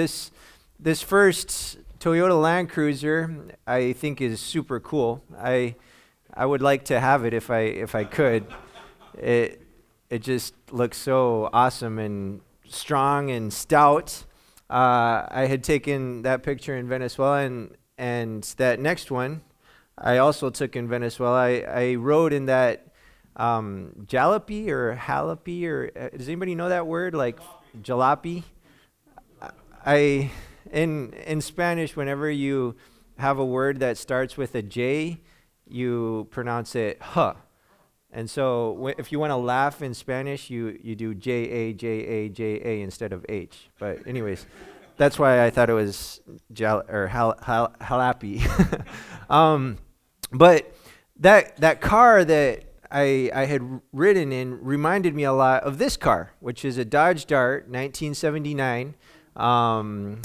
[0.00, 0.30] This
[0.78, 5.22] this first Toyota Land Cruiser I think is super cool.
[5.38, 5.74] I
[6.32, 8.46] I would like to have it if I if I could.
[9.18, 9.60] It
[10.08, 14.24] it just looks so awesome and strong and stout.
[14.70, 19.42] Uh, I had taken that picture in Venezuela and and that next one
[19.98, 21.42] I also took in Venezuela.
[21.42, 22.86] I, I rode in that
[23.36, 27.38] um, jalopy or jalopy or uh, does anybody know that word like
[27.82, 28.44] jalopy?
[29.84, 30.30] I
[30.70, 32.76] in in Spanish, whenever you
[33.18, 35.20] have a word that starts with a J,
[35.66, 37.34] you pronounce it huh.
[38.12, 41.72] And so w- if you want to laugh in Spanish, you, you do J A
[41.72, 43.70] J A J A instead of H.
[43.78, 44.46] But anyways,
[44.96, 46.20] that's why I thought it was
[46.52, 47.74] jal- or hal- hal-
[49.30, 49.78] um,
[50.32, 50.74] but
[51.20, 55.96] that that car that I, I had ridden in reminded me a lot of this
[55.96, 58.94] car, which is a Dodge Dart 1979
[59.40, 60.22] um,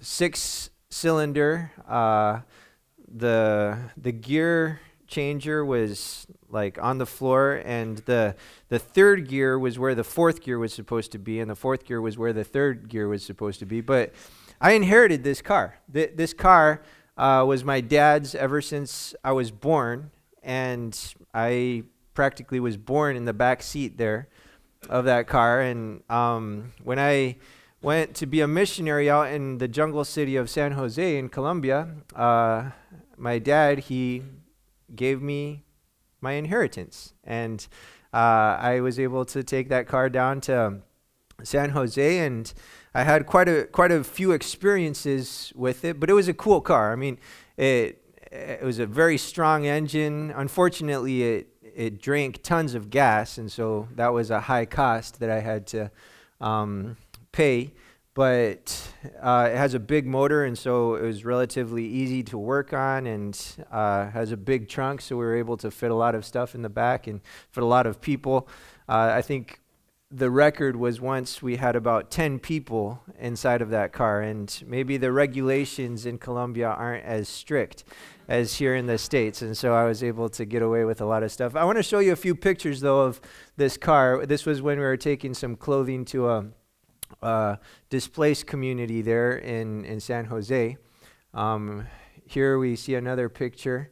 [0.00, 1.70] six cylinder.
[1.88, 2.40] Uh,
[3.16, 8.34] the the gear changer was like on the floor, and the
[8.68, 11.84] the third gear was where the fourth gear was supposed to be, and the fourth
[11.84, 13.80] gear was where the third gear was supposed to be.
[13.80, 14.12] But
[14.60, 15.78] I inherited this car.
[15.92, 16.82] Th- this car
[17.16, 20.10] uh, was my dad's ever since I was born,
[20.42, 20.98] and
[21.32, 24.28] I practically was born in the back seat there
[24.88, 25.60] of that car.
[25.60, 27.36] And um, when I
[27.84, 31.88] went to be a missionary out in the jungle city of San Jose in Colombia,
[32.16, 32.70] uh,
[33.18, 34.22] my dad, he
[34.94, 35.64] gave me
[36.20, 37.12] my inheritance.
[37.22, 37.66] And
[38.12, 40.80] uh, I was able to take that car down to
[41.42, 42.52] San Jose and
[42.94, 46.60] I had quite a quite a few experiences with it, but it was a cool
[46.60, 46.92] car.
[46.92, 47.18] I mean,
[47.56, 50.32] it it was a very strong engine.
[50.34, 55.28] Unfortunately, it it drank tons of gas, and so that was a high cost that
[55.28, 55.90] I had to
[56.40, 56.96] um,
[57.34, 57.72] pay.
[58.14, 62.72] But uh, it has a big motor, and so it was relatively easy to work
[62.72, 63.36] on, and
[63.72, 66.54] uh, has a big trunk, so we were able to fit a lot of stuff
[66.54, 67.20] in the back and
[67.50, 68.48] fit a lot of people.
[68.88, 69.60] Uh, I think
[70.12, 74.96] the record was once we had about 10 people inside of that car, and maybe
[74.96, 77.82] the regulations in Colombia aren't as strict
[78.28, 81.04] as here in the States, and so I was able to get away with a
[81.04, 81.56] lot of stuff.
[81.56, 83.20] I want to show you a few pictures, though, of
[83.56, 84.24] this car.
[84.24, 86.46] This was when we were taking some clothing to a
[87.24, 87.56] uh,
[87.88, 90.76] displaced community there in, in San Jose.
[91.32, 91.86] Um,
[92.26, 93.90] here we see another picture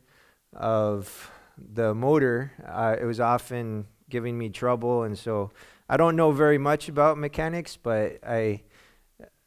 [0.52, 2.52] of the motor.
[2.66, 5.50] Uh, it was often giving me trouble, and so
[5.88, 8.62] I don't know very much about mechanics, but I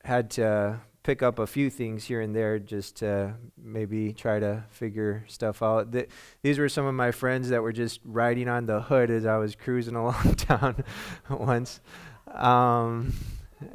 [0.04, 4.64] had to pick up a few things here and there just to maybe try to
[4.70, 5.92] figure stuff out.
[5.92, 6.10] Th-
[6.42, 9.38] these were some of my friends that were just riding on the hood as I
[9.38, 10.84] was cruising along town
[11.30, 11.80] once.
[12.28, 13.14] Um,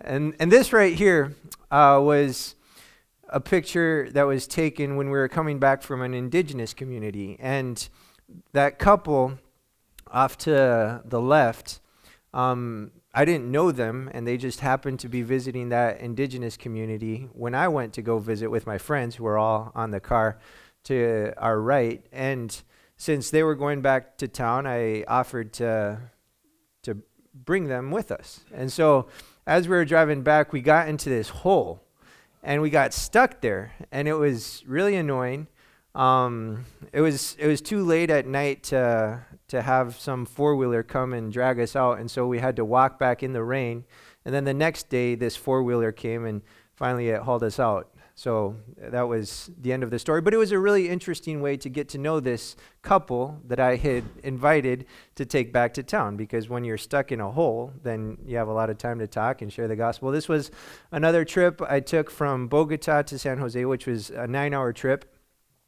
[0.02, 1.34] and, and this right here
[1.70, 2.54] uh, was
[3.28, 7.36] a picture that was taken when we were coming back from an indigenous community.
[7.40, 7.88] And
[8.52, 9.38] that couple
[10.10, 11.80] off to the left,
[12.34, 17.28] um, I didn't know them, and they just happened to be visiting that indigenous community
[17.32, 20.38] when I went to go visit with my friends who were all on the car
[20.84, 22.04] to our right.
[22.12, 22.60] And
[22.96, 25.98] since they were going back to town, I offered to
[26.82, 27.02] to
[27.34, 28.40] bring them with us.
[28.54, 29.08] And so
[29.50, 31.82] as we were driving back, we got into this hole
[32.40, 35.48] and we got stuck there, and it was really annoying.
[35.92, 40.84] Um, it was it was too late at night to to have some four wheeler
[40.84, 43.84] come and drag us out, and so we had to walk back in the rain.
[44.24, 46.42] And then the next day, this four wheeler came and
[46.76, 47.89] finally it hauled us out.
[48.14, 50.20] So that was the end of the story.
[50.20, 53.76] But it was a really interesting way to get to know this couple that I
[53.76, 58.18] had invited to take back to town because when you're stuck in a hole, then
[58.24, 60.10] you have a lot of time to talk and share the gospel.
[60.10, 60.50] This was
[60.92, 65.16] another trip I took from Bogota to San Jose, which was a nine hour trip.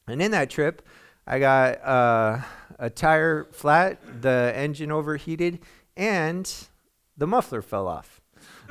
[0.07, 0.87] And in that trip,
[1.27, 2.39] I got uh,
[2.79, 5.61] a tire flat, the engine overheated,
[5.97, 6.53] and
[7.17, 8.22] the muffler fell off.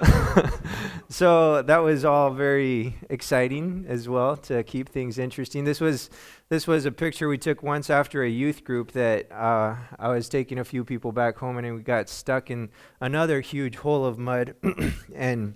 [1.09, 5.63] so that was all very exciting as well to keep things interesting.
[5.63, 6.09] This was
[6.49, 10.29] this was a picture we took once after a youth group that uh, I was
[10.29, 14.17] taking a few people back home, and we got stuck in another huge hole of
[14.17, 14.55] mud,
[15.15, 15.55] and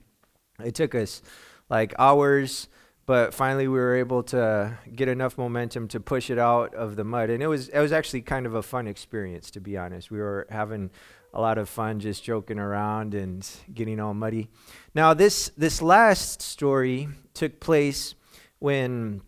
[0.64, 1.22] it took us
[1.70, 2.68] like hours.
[3.08, 7.04] But finally, we were able to get enough momentum to push it out of the
[7.04, 10.12] mud, and it was it was actually kind of a fun experience, to be honest.
[10.12, 10.90] We were having
[11.36, 14.48] a lot of fun just joking around and getting all muddy.
[14.96, 18.16] Now, this, this last story took place
[18.60, 19.22] when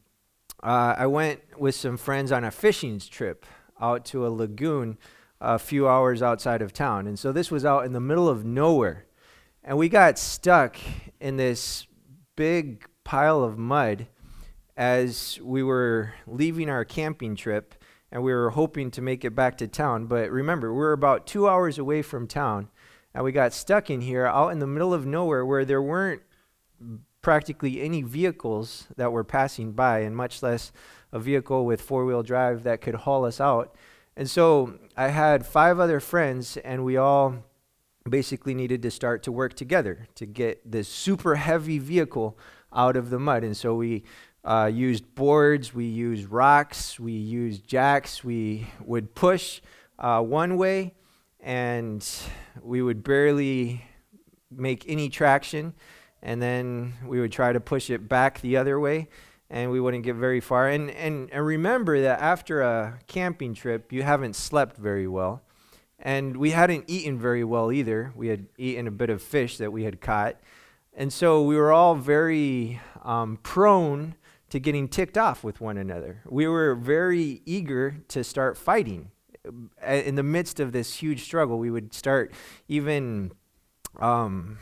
[0.64, 3.46] uh, I went with some friends on a fishing trip
[3.80, 4.98] out to a lagoon
[5.42, 7.08] a few hours outside of town.
[7.08, 9.06] And so this was out in the middle of nowhere.
[9.62, 10.78] And we got stuck
[11.20, 11.86] in this
[12.38, 14.08] big pile of mud
[14.78, 17.76] as we were leaving our camping trip
[18.12, 20.06] and we were hoping to make it back to town.
[20.06, 22.70] But remember, we were about two hours away from town
[23.14, 26.22] and we got stuck in here out in the middle of nowhere where there weren't
[27.24, 30.72] practically any vehicles that were passing by, and much less
[31.12, 33.76] a vehicle with four wheel drive that could haul us out.
[34.16, 37.44] And so I had five other friends, and we all
[38.08, 42.38] basically needed to start to work together to get this super heavy vehicle
[42.72, 43.44] out of the mud.
[43.44, 44.04] And so we
[44.44, 48.24] uh, used boards, we used rocks, we used jacks.
[48.24, 49.62] We would push
[50.00, 50.94] uh, one way,
[51.40, 52.08] and
[52.62, 53.84] we would barely
[54.50, 55.74] make any traction.
[56.22, 59.10] And then we would try to push it back the other way,
[59.50, 60.68] and we wouldn't get very far.
[60.68, 65.42] And, and, and remember that after a camping trip, you haven't slept very well.
[66.00, 68.14] And we hadn't eaten very well either.
[68.16, 70.38] We had eaten a bit of fish that we had caught.
[70.94, 74.16] And so we were all very um, prone
[74.50, 76.22] to getting ticked off with one another.
[76.28, 79.12] We were very eager to start fighting.
[79.86, 82.34] In the midst of this huge struggle, we would start
[82.68, 83.32] even
[84.00, 84.58] um,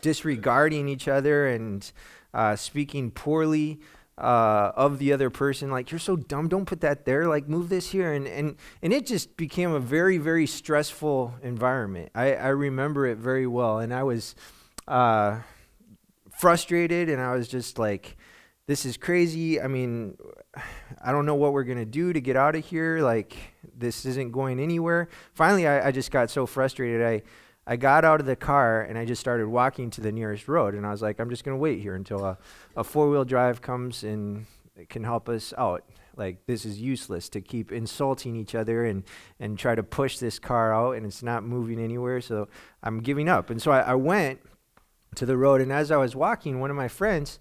[0.00, 1.90] disregarding each other and
[2.34, 3.80] uh, speaking poorly
[4.18, 7.68] uh, of the other person like you're so dumb don't put that there like move
[7.68, 12.48] this here and and and it just became a very very stressful environment i i
[12.48, 14.34] remember it very well and i was
[14.88, 15.38] uh,
[16.36, 18.16] frustrated and i was just like
[18.68, 20.16] this is crazy i mean
[21.02, 23.36] i don't know what we're going to do to get out of here like
[23.76, 27.22] this isn't going anywhere finally I, I just got so frustrated i
[27.70, 30.74] I got out of the car and I just started walking to the nearest road.
[30.74, 32.38] And I was like, I'm just going to wait here until a,
[32.74, 34.46] a four wheel drive comes and
[34.88, 35.84] can help us out.
[36.16, 39.04] Like, this is useless to keep insulting each other and,
[39.38, 42.22] and try to push this car out, and it's not moving anywhere.
[42.22, 42.48] So
[42.82, 43.50] I'm giving up.
[43.50, 44.40] And so I, I went
[45.16, 45.60] to the road.
[45.60, 47.38] And as I was walking, one of my friends,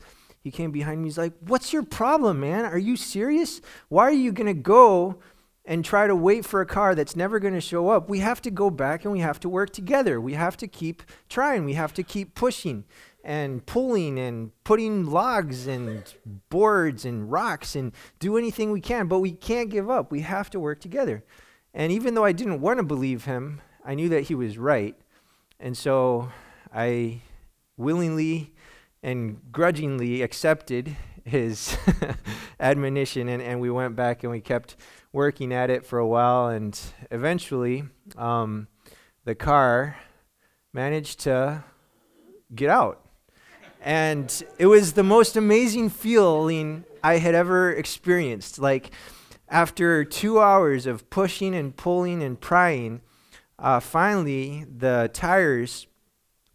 [0.47, 1.07] he came behind me.
[1.07, 2.65] He's like, What's your problem, man?
[2.65, 3.61] Are you serious?
[3.89, 5.19] Why are you going to go
[5.67, 8.41] and try to wait for a car that's never going to show up, we have
[8.41, 10.19] to go back and we have to work together.
[10.21, 11.65] We have to keep trying.
[11.65, 12.85] We have to keep pushing
[13.21, 16.01] and pulling and putting logs and
[16.49, 20.09] boards and rocks and do anything we can, but we can't give up.
[20.09, 21.25] We have to work together.
[21.73, 24.95] And even though I didn't want to believe him, I knew that he was right.
[25.59, 26.31] And so
[26.73, 27.19] I
[27.75, 28.53] willingly
[29.03, 31.77] and grudgingly accepted his
[32.59, 34.75] admonition, and, and we went back and we kept
[35.11, 36.79] working at it for a while, and
[37.11, 37.83] eventually
[38.17, 38.67] um,
[39.25, 39.97] the car
[40.73, 41.63] managed to
[42.53, 43.03] get out.
[43.81, 48.59] And it was the most amazing feeling I had ever experienced.
[48.59, 48.91] Like,
[49.49, 53.01] after two hours of pushing and pulling and prying,
[53.59, 55.87] uh, finally the tires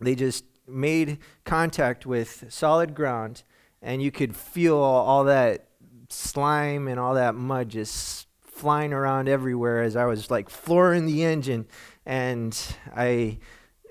[0.01, 3.43] they just made contact with solid ground
[3.83, 5.67] and you could feel all, that
[6.09, 11.25] slime and all that mud just flying around everywhere as I was like flooring the
[11.25, 11.67] engine,
[12.07, 12.57] and
[12.95, 13.39] I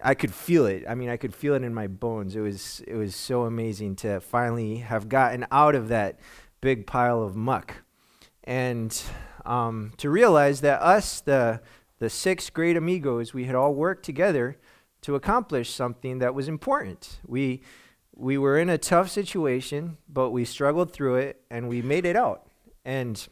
[0.03, 0.85] I could feel it.
[0.87, 2.35] I mean, I could feel it in my bones.
[2.35, 6.19] It was it was so amazing to finally have gotten out of that
[6.61, 7.83] big pile of muck,
[8.43, 9.01] and
[9.45, 11.59] um, to realize that us, the
[11.99, 14.57] the six great amigos, we had all worked together
[15.01, 17.19] to accomplish something that was important.
[17.25, 17.61] We
[18.13, 22.15] we were in a tough situation, but we struggled through it and we made it
[22.15, 22.47] out.
[22.85, 23.27] And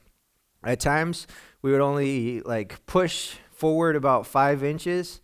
[0.63, 1.27] at times,
[1.61, 5.21] we would only like push forward about five inches,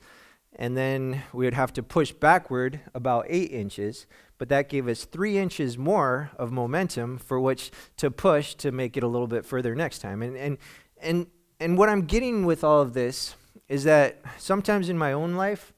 [0.55, 4.05] and then we would have to push backward about eight inches.
[4.37, 8.97] But that gave us three inches more of momentum for which to push to make
[8.97, 10.21] it a little bit further next time.
[10.21, 10.57] And and
[11.01, 11.27] and
[11.59, 13.35] and what I'm getting with all of this
[13.69, 15.73] is that sometimes in my own life,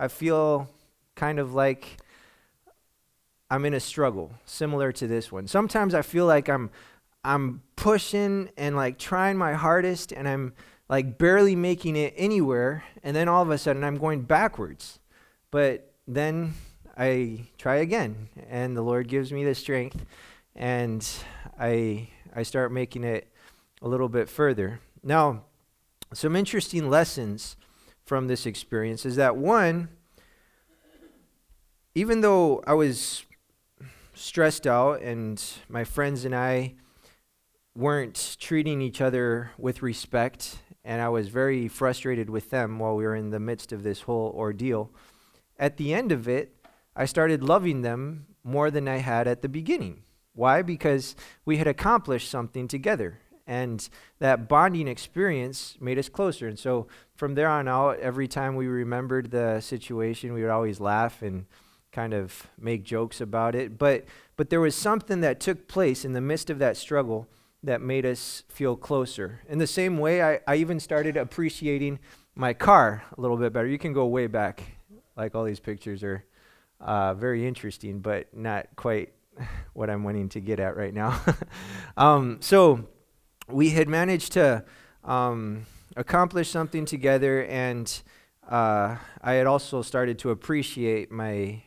[0.00, 0.66] I feel
[1.14, 1.98] kind of like
[3.50, 5.46] I'm in a struggle similar to this one.
[5.46, 6.70] Sometimes I feel like I'm
[7.22, 10.54] I'm pushing and like trying my hardest and I'm
[10.88, 15.00] like barely making it anywhere and then all of a sudden I'm going backwards.
[15.50, 16.54] But then
[16.96, 20.06] I try again and the Lord gives me the strength
[20.56, 21.06] and
[21.58, 23.28] I I start making it
[23.82, 24.80] a little bit further.
[25.02, 25.42] Now,
[26.14, 27.56] some interesting lessons
[28.10, 29.88] from this experience is that one
[31.94, 33.24] even though I was
[34.14, 36.74] stressed out and my friends and I
[37.76, 43.04] weren't treating each other with respect, and I was very frustrated with them while we
[43.04, 44.90] were in the midst of this whole ordeal.
[45.56, 46.56] At the end of it,
[46.96, 50.02] I started loving them more than I had at the beginning.
[50.34, 50.62] Why?
[50.62, 51.14] Because
[51.44, 53.20] we had accomplished something together.
[53.50, 53.88] And
[54.20, 56.46] that bonding experience made us closer.
[56.46, 60.78] And so from there on out, every time we remembered the situation, we would always
[60.78, 61.46] laugh and
[61.90, 63.76] kind of make jokes about it.
[63.76, 64.04] But,
[64.36, 67.26] but there was something that took place in the midst of that struggle
[67.64, 69.40] that made us feel closer.
[69.48, 71.98] In the same way, I, I even started appreciating
[72.36, 73.66] my car a little bit better.
[73.66, 74.62] You can go way back,
[75.16, 76.24] like all these pictures are
[76.80, 79.12] uh, very interesting, but not quite
[79.72, 81.20] what I'm wanting to get at right now.
[81.96, 82.86] um, so
[83.52, 84.64] we had managed to
[85.04, 85.66] um,
[85.96, 88.02] accomplish something together, and
[88.48, 91.62] uh, I had also started to appreciate my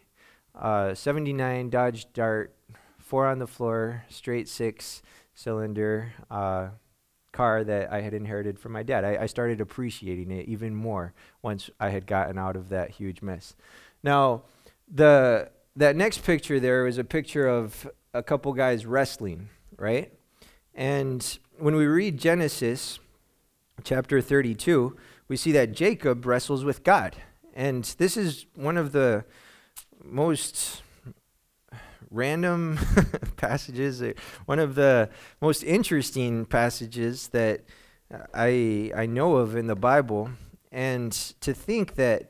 [0.56, 2.56] uh, 79 Dodge Dart,
[3.00, 5.02] four on the floor, straight six
[5.34, 6.70] cylinder uh,
[7.32, 9.04] car that I had inherited from my dad.
[9.04, 13.24] I, I, started appreciating it even more once I had gotten out of that huge
[13.24, 13.56] mess.
[14.04, 14.44] Now,
[14.88, 20.14] the that next picture there was a picture of a couple guys wrestling, right?
[20.76, 23.00] And when we read Genesis
[23.86, 24.98] chapter 32,
[25.30, 27.16] we see that Jacob wrestles with God.
[27.54, 29.24] And this is one of the
[30.04, 30.82] most
[32.12, 32.78] random
[33.38, 34.12] passages, uh,
[34.46, 37.62] one of the most interesting passages that
[38.34, 40.32] I, I know of in the Bible.
[40.70, 42.30] And to think that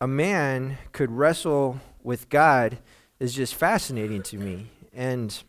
[0.00, 2.78] a man could wrestle with God
[3.18, 4.68] is just fascinating to me.
[4.92, 5.42] And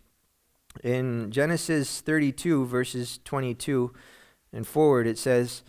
[0.83, 3.93] in Genesis 32, verses 22
[4.53, 5.63] and forward, it says,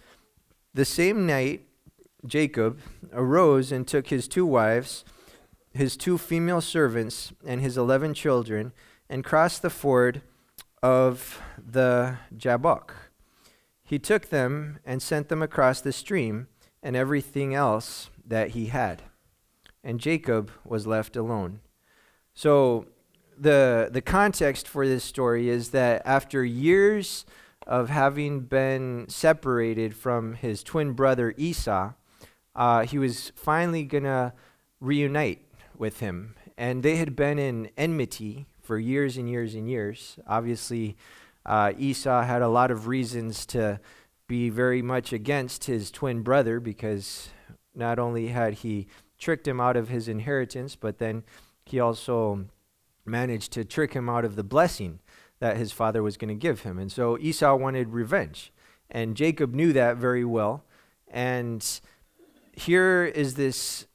[0.74, 1.66] The same night
[2.26, 2.80] Jacob
[3.12, 5.04] arose and took his two wives
[5.72, 8.72] his two female servants and his eleven children
[9.08, 10.22] and crossed the ford
[10.82, 12.94] of the Jabbok.
[13.82, 16.48] He took them and sent them across the stream
[16.82, 19.02] and everything else that he had.
[19.82, 21.60] And Jacob was left alone.
[22.34, 22.86] So
[23.40, 27.24] the the context for this story is that after years
[27.66, 31.92] of having been separated from his twin brother Esau,
[32.54, 34.34] uh, he was finally gonna
[34.80, 35.42] reunite
[35.76, 36.34] with him.
[36.58, 40.18] And they had been in enmity for years and years and years.
[40.26, 40.96] Obviously,
[41.46, 43.80] uh, Esau had a lot of reasons to
[44.28, 47.30] be very much against his twin brother because
[47.74, 48.86] not only had he
[49.18, 51.24] tricked him out of his inheritance, but then
[51.64, 52.46] he also
[53.04, 55.00] managed to trick him out of the blessing
[55.38, 56.78] that his father was going to give him.
[56.78, 58.52] And so Esau wanted revenge.
[58.90, 60.64] And Jacob knew that very well.
[61.08, 61.64] And
[62.52, 63.86] here is this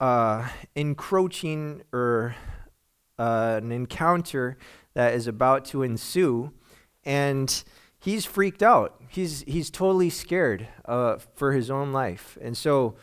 [0.00, 2.34] uh, encroaching or
[3.18, 4.58] uh, an encounter
[4.94, 6.52] that is about to ensue,
[7.04, 7.62] and
[7.98, 9.00] he's freaked out.
[9.08, 12.96] He's he's totally scared uh, for his own life, and so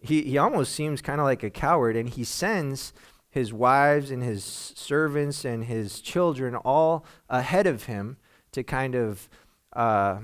[0.00, 2.92] he he almost seems kind of like a coward, and he sends
[3.30, 8.16] his wives and his servants and his children all ahead of him
[8.52, 9.28] to kind of
[9.74, 10.18] uh,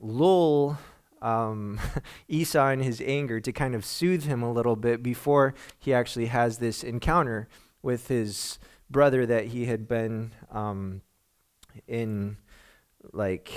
[0.00, 0.78] lull
[1.22, 1.80] um,
[2.28, 6.26] Esau in his anger to kind of soothe him a little bit before he actually
[6.26, 7.48] has this encounter
[7.82, 8.58] with his
[8.90, 11.00] brother that he had been um,
[11.86, 12.36] in
[13.12, 13.50] like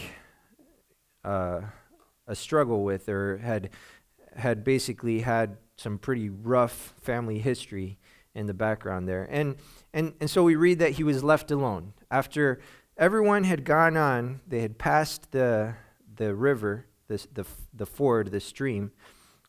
[1.23, 1.61] uh,
[2.27, 3.69] a struggle with or had
[4.35, 7.97] had basically had some pretty rough family history
[8.35, 9.55] in the background there and
[9.93, 12.59] and and so we read that he was left alone after
[12.97, 15.73] everyone had gone on they had passed the
[16.17, 18.91] the river the, the ford, the stream,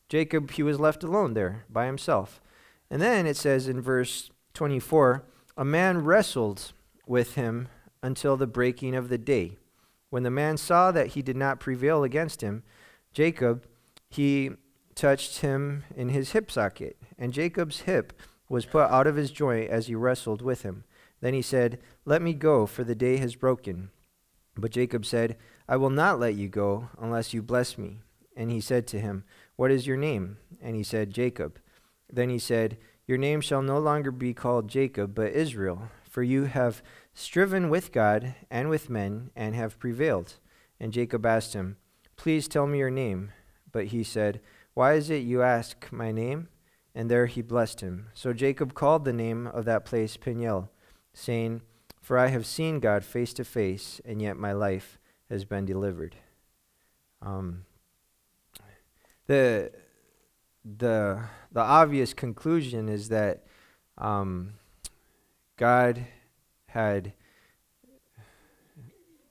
[0.09, 2.41] Jacob, he was left alone there by himself.
[2.89, 5.23] And then it says in verse 24
[5.57, 6.71] a man wrestled
[7.05, 7.67] with him
[8.03, 9.57] until the breaking of the day.
[10.09, 12.63] When the man saw that he did not prevail against him,
[13.11, 13.67] Jacob,
[14.09, 14.51] he
[14.95, 18.13] touched him in his hip socket, and Jacob's hip
[18.49, 20.83] was put out of his joint as he wrestled with him.
[21.21, 23.89] Then he said, Let me go, for the day has broken.
[24.55, 25.37] But Jacob said,
[25.67, 27.99] I will not let you go unless you bless me.
[28.35, 29.23] And he said to him,
[29.55, 30.37] What is your name?
[30.61, 31.59] And he said, Jacob.
[32.11, 36.45] Then he said, Your name shall no longer be called Jacob, but Israel, for you
[36.45, 36.81] have
[37.13, 40.35] striven with God and with men, and have prevailed.
[40.79, 41.77] And Jacob asked him,
[42.15, 43.31] Please tell me your name.
[43.71, 44.39] But he said,
[44.73, 46.47] Why is it you ask my name?
[46.97, 48.07] And there he blessed him.
[48.15, 50.71] So Jacob called the name of that place Peniel,
[51.13, 51.61] saying,
[52.01, 54.97] For I have seen God face to face, and yet my life
[55.29, 56.15] has been delivered.
[57.21, 57.65] Um,
[59.27, 59.71] the
[60.65, 63.45] the the obvious conclusion is that
[63.99, 64.53] um,
[65.55, 66.03] God
[66.69, 67.13] had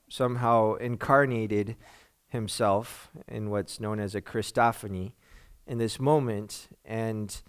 [0.08, 1.74] somehow incarnated
[2.28, 5.14] himself in what's known as a Christophany
[5.66, 7.42] in this moment, and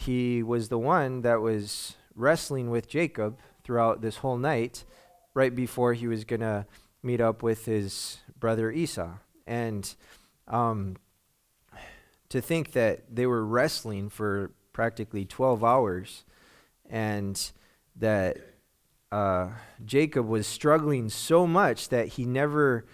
[0.00, 4.84] he was the one that was wrestling with Jacob throughout this whole night,
[5.34, 6.66] right before he was going to
[7.02, 9.10] meet up with his brother Esau.
[9.46, 9.94] And
[10.48, 10.96] um,
[12.30, 16.24] to think that they were wrestling for practically 12 hours,
[16.88, 17.50] and
[17.96, 18.38] that
[19.12, 19.50] uh,
[19.84, 22.86] Jacob was struggling so much that he never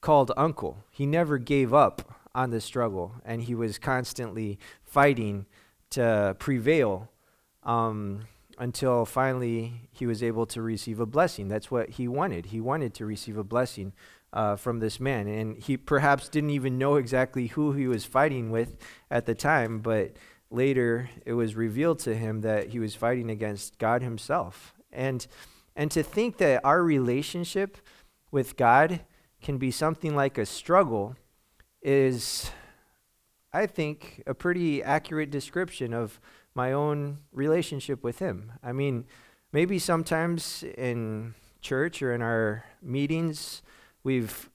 [0.00, 0.84] called uncle.
[0.90, 5.46] He never gave up on the struggle, and he was constantly fighting
[5.90, 7.10] to prevail
[7.62, 8.26] um,
[8.58, 11.48] until finally he was able to receive a blessing.
[11.48, 12.46] That's what he wanted.
[12.46, 13.92] He wanted to receive a blessing
[14.32, 18.50] uh, from this man, and he perhaps didn't even know exactly who he was fighting
[18.50, 18.76] with
[19.10, 20.16] at the time, but
[20.50, 24.74] later it was revealed to him that he was fighting against God himself.
[24.92, 25.26] And
[25.74, 27.76] and to think that our relationship
[28.30, 29.00] with God
[29.42, 31.16] can be something like a struggle
[31.82, 32.50] is
[33.56, 36.20] I think a pretty accurate description of
[36.54, 38.52] my own relationship with him.
[38.62, 39.06] I mean,
[39.50, 43.62] maybe sometimes in church or in our meetings
[44.04, 44.50] we've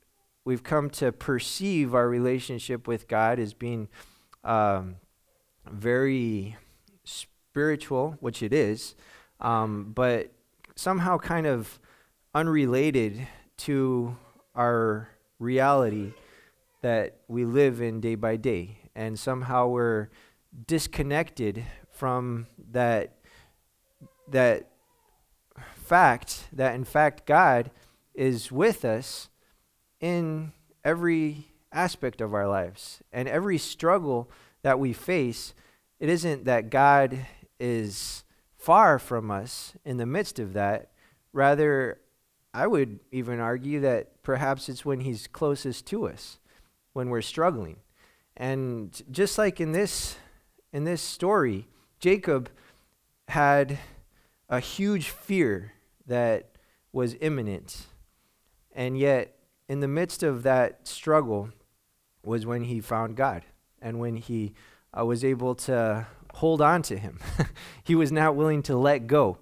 [0.46, 3.88] we've come to perceive our relationship with God as being
[4.44, 4.98] um,
[5.68, 6.58] very
[7.04, 8.94] spiritual, which it is,
[9.40, 10.32] um, but
[10.76, 11.80] somehow kind of
[12.36, 13.28] unrelated
[13.58, 14.16] to
[14.56, 16.14] our reality
[16.82, 18.78] that we live in day by day.
[18.96, 20.10] And somehow we're
[20.68, 23.16] disconnected from that,
[24.30, 24.70] that
[25.76, 27.72] fact that, in fact, God
[28.14, 29.30] is with us
[30.00, 30.52] in
[30.84, 33.02] every aspect of our lives.
[33.12, 34.30] And every struggle
[34.62, 35.54] that we face,
[36.00, 37.26] it isn't that God
[37.60, 38.24] is
[38.58, 40.92] far from us in the midst of that.
[41.34, 42.00] Rather,
[42.54, 46.40] I would even argue that perhaps it's when He's closest to us,
[46.94, 47.78] when we're struggling.
[48.38, 50.18] And just like in this,
[50.74, 51.68] in this story,
[52.00, 52.50] Jacob
[53.28, 53.80] had
[54.50, 55.74] a huge fear
[56.08, 56.52] that
[56.92, 57.86] was imminent.
[58.74, 59.38] And yet,
[59.70, 61.50] in the midst of that struggle
[62.24, 63.44] was when he found God
[63.82, 64.54] and when he
[64.98, 67.20] uh, was able to hold on to him.
[67.84, 69.38] he was not willing to let go.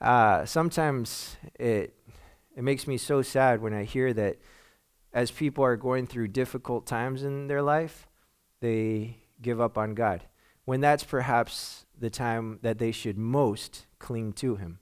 [0.00, 1.94] Uh, sometimes it,
[2.56, 4.38] it makes me so sad when I hear that
[5.12, 8.05] as people are going through difficult times in their life,
[8.66, 10.24] they give up on God.
[10.64, 14.80] When that's perhaps the time that they should most cling to Him.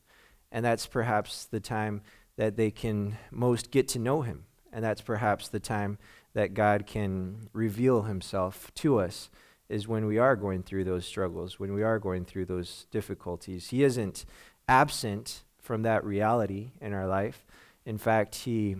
[0.50, 2.02] And that's perhaps the time
[2.36, 4.44] that they can most get to know Him
[4.74, 5.98] and that's perhaps the time
[6.34, 9.30] that God can reveal himself to us
[9.68, 13.70] is when we are going through those struggles, when we are going through those difficulties.
[13.70, 14.26] He isn't
[14.68, 17.46] absent from that reality in our life.
[17.86, 18.76] In fact, he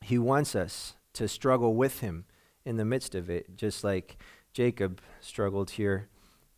[0.00, 2.24] he wants us to struggle with him
[2.64, 4.16] in the midst of it, just like
[4.52, 6.08] Jacob struggled here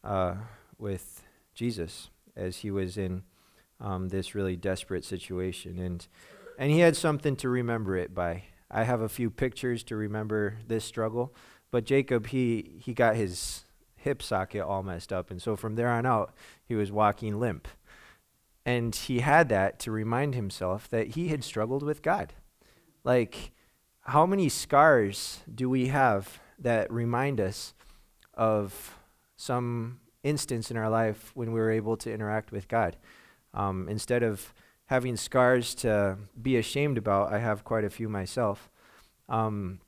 [0.02, 0.34] uh,
[0.78, 1.22] with
[1.54, 3.22] Jesus as he was in
[3.80, 5.78] um, this really desperate situation.
[5.78, 6.06] And
[6.56, 8.44] and he had something to remember it by.
[8.70, 11.34] I have a few pictures to remember this struggle,
[11.70, 13.64] but Jacob he he got his
[13.96, 17.68] hip socket all messed up, and so from there on out he was walking limp,
[18.64, 22.32] and he had that to remind himself that he had struggled with God.
[23.02, 23.52] Like,
[24.04, 27.74] how many scars do we have that remind us
[28.34, 28.98] of
[29.36, 32.96] some instance in our life when we were able to interact with God?
[33.52, 34.52] Um, instead of
[34.86, 37.32] having scars to be ashamed about.
[37.32, 38.70] I have quite a few myself.
[39.28, 39.80] Um,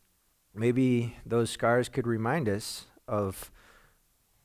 [0.54, 3.50] maybe those scars could remind us of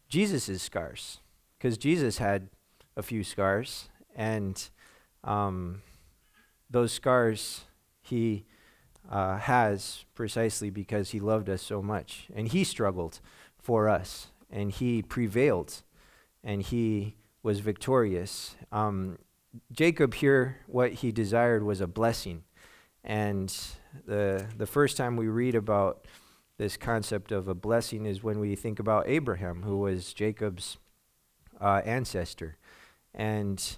[0.09, 1.19] Jesus' scars,
[1.57, 2.49] because Jesus had
[2.97, 4.69] a few scars, and
[5.23, 5.81] um,
[6.69, 7.61] those scars
[8.01, 8.45] he
[9.09, 12.27] uh, has precisely because he loved us so much.
[12.33, 13.19] And he struggled
[13.57, 15.83] for us, and he prevailed,
[16.43, 18.55] and he was victorious.
[18.71, 19.17] Um,
[19.71, 22.43] Jacob here, what he desired was a blessing.
[23.03, 23.55] And
[24.05, 26.05] the, the first time we read about
[26.57, 30.77] this concept of a blessing is when we think about Abraham, who was Jacob's
[31.59, 32.57] uh, ancestor.
[33.13, 33.77] And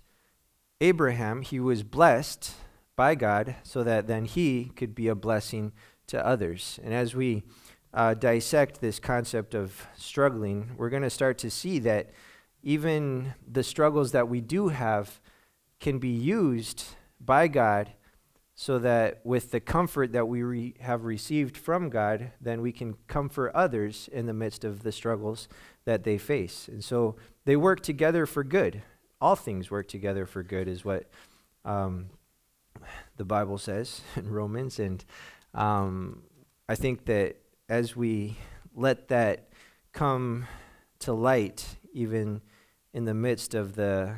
[0.82, 2.52] Abraham, he was blessed
[2.96, 5.74] by God so that then he could be a blessing
[6.08, 6.80] to others.
[6.84, 7.44] And as we
[7.94, 12.12] uh, dissect this concept of struggling, we're going to start to see that
[12.62, 15.20] even the struggles that we do have
[15.80, 16.86] can be used
[17.20, 17.94] by God
[18.56, 22.96] so that with the comfort that we re- have received from God, then we can
[23.08, 25.48] comfort others in the midst of the struggles
[25.86, 26.68] that they face.
[26.68, 28.84] And so they work together for good.
[29.20, 31.10] All things work together for good, is what
[31.66, 32.10] um,
[33.18, 34.80] the Bible says in Romans.
[34.80, 35.04] And
[35.54, 36.24] um,
[36.68, 37.38] I think that
[37.70, 38.38] as we
[38.76, 39.50] let that
[39.92, 40.48] come
[41.00, 42.42] to light, even
[42.94, 44.16] in the midst of the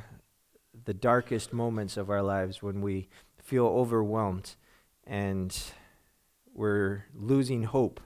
[0.83, 3.07] the darkest moments of our lives when we
[3.41, 4.55] feel overwhelmed
[5.07, 5.71] and
[6.53, 7.99] we're losing hope,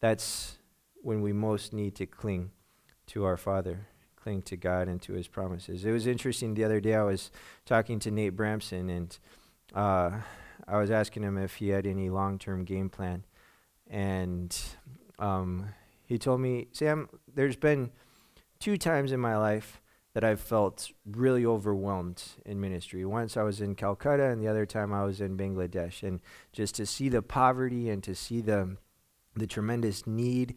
[0.00, 0.58] that's
[1.02, 2.50] when we most need to cling
[3.06, 5.84] to our Father, cling to God and to his promises.
[5.84, 7.30] It was interesting the other day I was
[7.66, 9.18] talking to Nate Bramson and
[9.74, 10.10] uh,
[10.66, 13.24] I was asking him if he had any long term game plan.
[13.88, 14.56] And
[15.18, 15.68] um,
[16.04, 17.90] he told me, Sam, there's been
[18.58, 19.80] two times in my life
[20.14, 23.04] that I've felt really overwhelmed in ministry.
[23.04, 26.02] Once I was in Calcutta, and the other time I was in Bangladesh.
[26.02, 26.20] And
[26.52, 28.76] just to see the poverty and to see the,
[29.34, 30.54] the tremendous need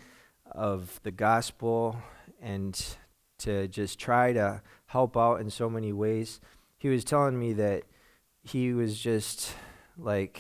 [0.52, 1.98] of the gospel
[2.42, 2.98] and
[3.40, 6.40] to just try to help out in so many ways.
[6.78, 7.84] He was telling me that
[8.46, 9.54] he was just
[9.98, 10.40] like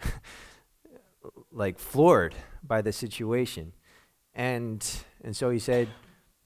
[1.52, 3.72] like floored by the situation.
[4.34, 4.84] And
[5.22, 5.88] and so he said,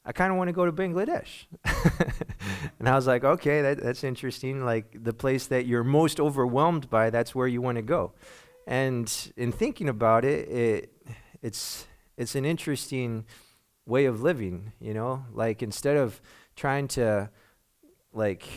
[0.05, 1.47] I kind of want to go to Bangladesh.
[2.79, 4.65] and I was like, okay, that, that's interesting.
[4.65, 8.13] Like the place that you're most overwhelmed by, that's where you want to go.
[8.67, 10.93] And in thinking about it, it
[11.43, 13.25] it's it's an interesting
[13.87, 15.25] way of living, you know?
[15.33, 16.21] Like instead of
[16.57, 17.31] trying to
[18.13, 18.49] like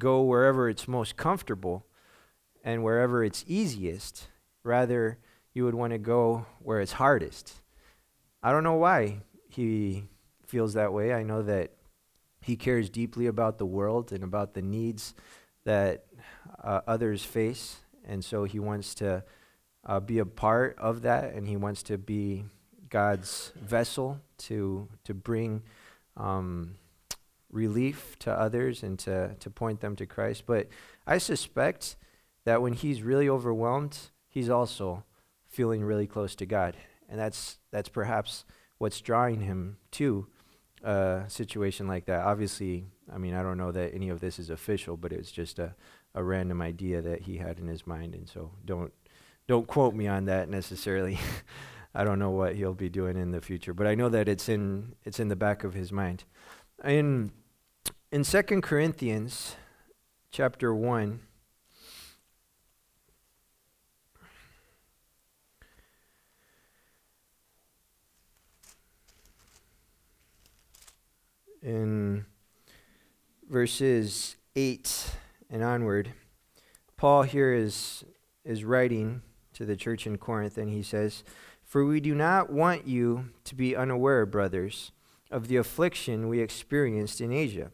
[0.00, 1.86] go wherever it's most comfortable
[2.64, 4.28] and wherever it's easiest,
[4.64, 5.18] rather
[5.54, 7.54] you would want to go where it's hardest.
[8.42, 10.04] I don't know why he
[10.46, 11.14] feels that way.
[11.14, 11.70] I know that
[12.40, 15.14] he cares deeply about the world and about the needs
[15.64, 16.06] that
[16.64, 19.22] uh, others face, and so he wants to
[19.86, 22.44] uh, be a part of that, and he wants to be
[22.88, 25.62] God's vessel to to bring
[26.16, 26.76] um,
[27.50, 30.44] relief to others and to to point them to Christ.
[30.46, 30.68] But
[31.06, 31.96] I suspect
[32.44, 35.04] that when he's really overwhelmed, he's also
[35.48, 36.76] feeling really close to God,
[37.08, 38.44] and that's that's perhaps
[38.78, 40.26] what's drawing him to
[40.82, 42.24] a situation like that.
[42.24, 45.58] Obviously, I mean, I don't know that any of this is official, but it's just
[45.58, 45.74] a,
[46.14, 48.92] a random idea that he had in his mind, and so don't
[49.46, 51.18] don't quote me on that necessarily.
[51.94, 54.48] I don't know what he'll be doing in the future, but I know that it's
[54.48, 56.24] in it's in the back of his mind.
[56.82, 57.32] In
[58.10, 59.56] in Second Corinthians
[60.30, 61.20] chapter 1
[71.62, 72.24] in
[73.46, 75.16] verses 8
[75.50, 76.12] and onward
[76.96, 78.04] Paul here is
[78.42, 79.20] is writing
[79.52, 81.24] to the church in Corinth and he says
[81.62, 84.90] for we do not want you to be unaware, brothers,
[85.30, 87.70] of the affliction we experienced in Asia.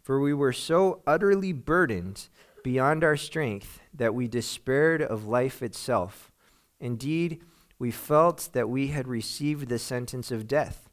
[0.00, 2.28] For we were so utterly burdened
[2.62, 6.32] beyond our strength that we despaired of life itself.
[6.78, 7.40] Indeed,
[7.78, 10.88] we felt that we had received the sentence of death.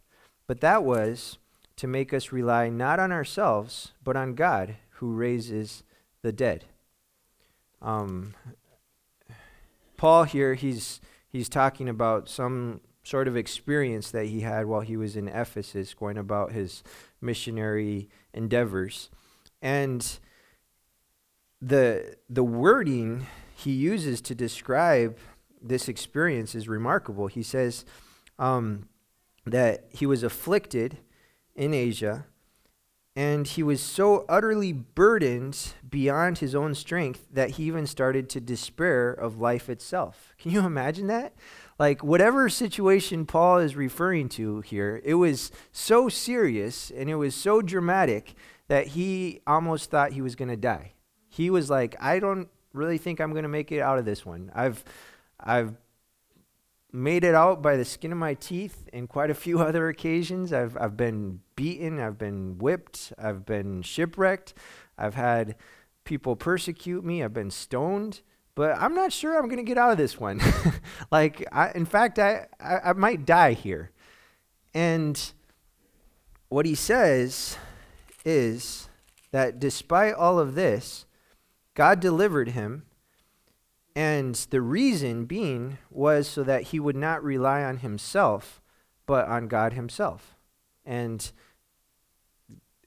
[0.47, 1.38] But that was
[1.75, 5.84] to make us rely not on ourselves, but on God who raises
[6.21, 6.65] the dead.
[7.82, 8.34] Um,
[9.97, 14.98] Paul here, he's he's talking about some sort of experience that he had while he
[14.98, 16.84] was in Ephesus, going about his
[17.22, 19.10] missionary endeavors.
[19.62, 20.20] And
[21.62, 25.17] the, the wording he uses to describe
[25.62, 27.28] this experience is remarkable.
[27.28, 27.86] He says
[28.38, 28.89] um,
[29.46, 30.98] that he was afflicted
[31.56, 32.26] in Asia,
[33.15, 38.41] and he was so utterly burdened beyond his own strength that he even started to
[38.41, 40.36] despair of life itself.
[40.38, 41.34] Can you imagine that?
[41.80, 47.36] Like, whatever situation Paul is referring to here, it was so serious and it was
[47.36, 48.34] so dramatic
[48.68, 50.94] that he almost thought he was going to die.
[51.30, 54.26] He was like, I don't really think I'm going to make it out of this
[54.26, 54.52] one.
[54.56, 54.84] I've,
[55.40, 55.76] I've
[56.92, 60.52] made it out by the skin of my teeth in quite a few other occasions.
[60.52, 64.54] I've, I've been beaten, I've been whipped, I've been shipwrecked,
[64.98, 65.56] I've had
[66.06, 68.22] people persecute me, I've been stoned,
[68.58, 70.41] but I'm not sure I'm going to get out of this one.
[71.12, 73.91] like, I, in fact, I, I, I might die here.
[74.74, 75.32] And
[76.50, 77.56] what he says
[78.26, 78.89] is
[79.30, 81.06] that despite all of this,
[81.76, 82.88] God delivered him
[83.96, 88.60] and the reason being was so that he would not rely on himself,
[89.06, 90.36] but on God himself.
[90.84, 91.32] And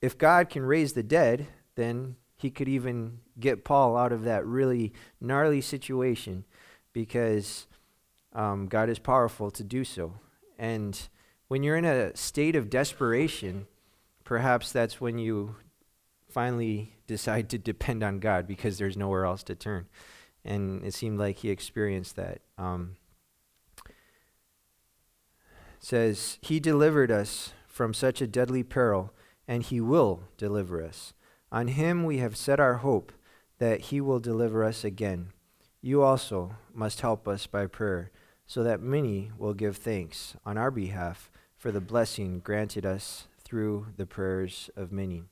[0.02, 4.46] if God can raise the dead, then he could even get Paul out of that
[4.46, 6.44] really gnarly situation
[6.92, 7.66] because
[8.32, 10.14] um, God is powerful to do so.
[10.58, 11.00] And
[11.48, 13.66] when you're in a state of desperation,
[14.24, 15.56] perhaps that's when you
[16.28, 19.86] finally decide to depend on God because there's nowhere else to turn
[20.44, 22.40] and it seemed like he experienced that.
[22.56, 22.96] Um,
[25.78, 29.12] says, He delivered us from such a deadly peril,
[29.46, 31.12] and He will deliver us.
[31.52, 33.12] On Him we have set our hope
[33.58, 35.32] that He will deliver us again.
[35.82, 38.10] You also must help us by prayer,
[38.46, 43.86] so that many will give thanks on our behalf for the blessing granted us through
[43.96, 45.24] the prayers of many.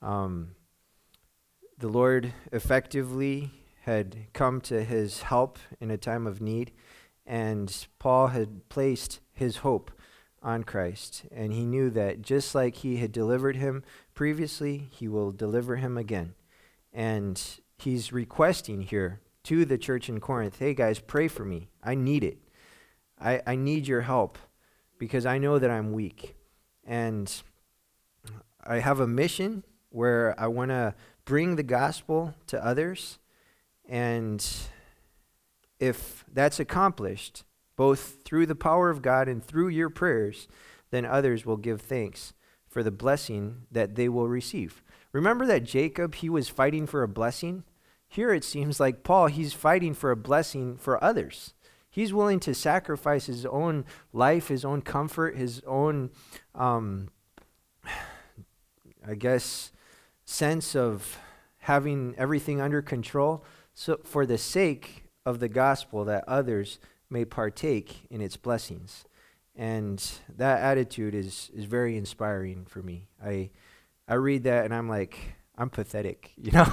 [0.00, 0.54] Um,
[1.78, 3.50] the Lord effectively
[3.82, 6.70] had come to his help in a time of need,
[7.26, 9.90] and Paul had placed his hope
[10.42, 11.24] on Christ.
[11.30, 13.82] And he knew that just like he had delivered him
[14.14, 16.34] previously, he will deliver him again.
[16.92, 17.42] And
[17.78, 21.68] he's requesting here to the church in Corinth hey, guys, pray for me.
[21.82, 22.38] I need it.
[23.20, 24.38] I, I need your help
[24.98, 26.36] because I know that I'm weak.
[26.84, 27.32] And
[28.64, 30.94] I have a mission where I want to
[31.24, 33.18] bring the gospel to others.
[33.88, 34.44] And
[35.78, 37.44] if that's accomplished,
[37.76, 40.46] both through the power of God and through your prayers,
[40.90, 42.32] then others will give thanks
[42.72, 44.82] for the blessing that they will receive.
[45.12, 47.64] Remember that Jacob, he was fighting for a blessing?
[48.08, 51.52] Here it seems like Paul, he's fighting for a blessing for others.
[51.90, 56.10] He's willing to sacrifice his own life, his own comfort, his own,
[56.54, 57.10] um,
[59.06, 59.70] I guess,
[60.24, 61.18] sense of
[61.58, 66.78] having everything under control so for the sake of the gospel that others
[67.10, 69.04] may partake in its blessings.
[69.54, 70.02] And
[70.36, 73.08] that attitude is, is very inspiring for me.
[73.22, 73.50] I,
[74.08, 75.18] I read that and I'm like,
[75.56, 76.66] I'm pathetic, you know.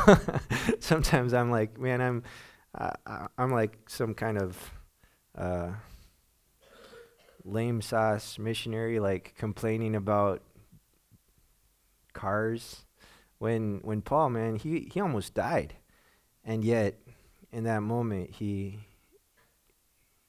[0.80, 2.24] Sometimes I'm like, man, I'm,
[2.76, 4.72] uh, I'm like some kind of
[5.38, 5.72] uh,
[7.44, 10.42] lame sauce missionary, like complaining about
[12.14, 12.86] cars.
[13.38, 15.76] When when Paul, man, he he almost died,
[16.44, 17.00] and yet
[17.52, 18.80] in that moment he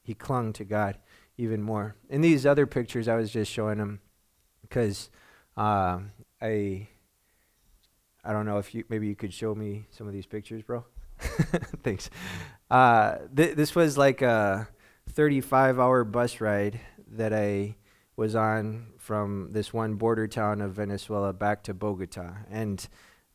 [0.02, 0.98] he clung to God
[1.40, 1.96] even more.
[2.08, 4.00] In these other pictures, I was just showing them
[4.62, 5.10] because
[5.56, 6.00] uh,
[6.40, 6.88] I
[8.24, 10.84] I don't know if you maybe you could show me some of these pictures, bro.
[11.82, 12.10] Thanks.
[12.70, 14.68] Uh, th- this was like a
[15.10, 16.80] 35 hour bus ride
[17.12, 17.76] that I
[18.16, 22.34] was on from this one border town of Venezuela back to Bogota.
[22.50, 22.86] And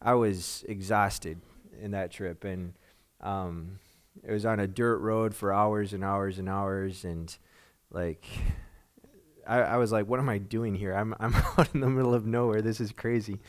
[0.01, 1.41] I was exhausted
[1.81, 2.43] in that trip.
[2.43, 2.73] And
[3.19, 3.79] um,
[4.23, 7.03] it was on a dirt road for hours and hours and hours.
[7.03, 7.35] And
[7.95, 8.25] like,
[9.47, 10.93] I, I was like, what am I doing here?
[10.93, 12.61] I'm, I'm out in the middle of nowhere.
[12.61, 13.39] This is crazy.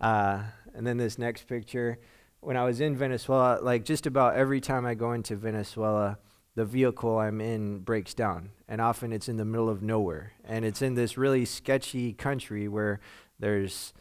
[0.00, 0.42] Uh,
[0.74, 1.98] and then this next picture,
[2.40, 6.18] when I was in Venezuela, like just about every time I go into Venezuela,
[6.56, 8.50] the vehicle I'm in breaks down.
[8.68, 10.32] And often it's in the middle of nowhere.
[10.44, 13.00] And it's in this really sketchy country where
[13.38, 13.92] there's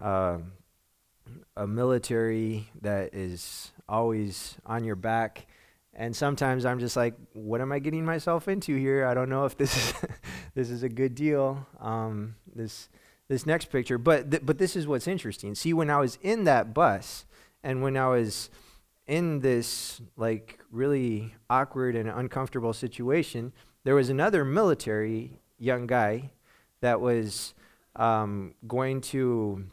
[0.00, 0.38] uh,
[1.56, 5.46] a military that is always on your back.
[5.98, 9.06] And sometimes I'm just like, what am I getting myself into here?
[9.06, 9.94] I don't know if this is
[10.54, 11.66] this is a good deal.
[11.80, 12.88] Um, this
[13.28, 13.98] this next picture.
[13.98, 15.54] But, th- but this is what's interesting.
[15.54, 17.24] See, when I was in that bus
[17.62, 18.50] and when I was
[19.06, 23.52] in this like really awkward and uncomfortable situation,
[23.84, 26.30] there was another military young guy
[26.80, 27.54] that was
[27.96, 29.64] um, going to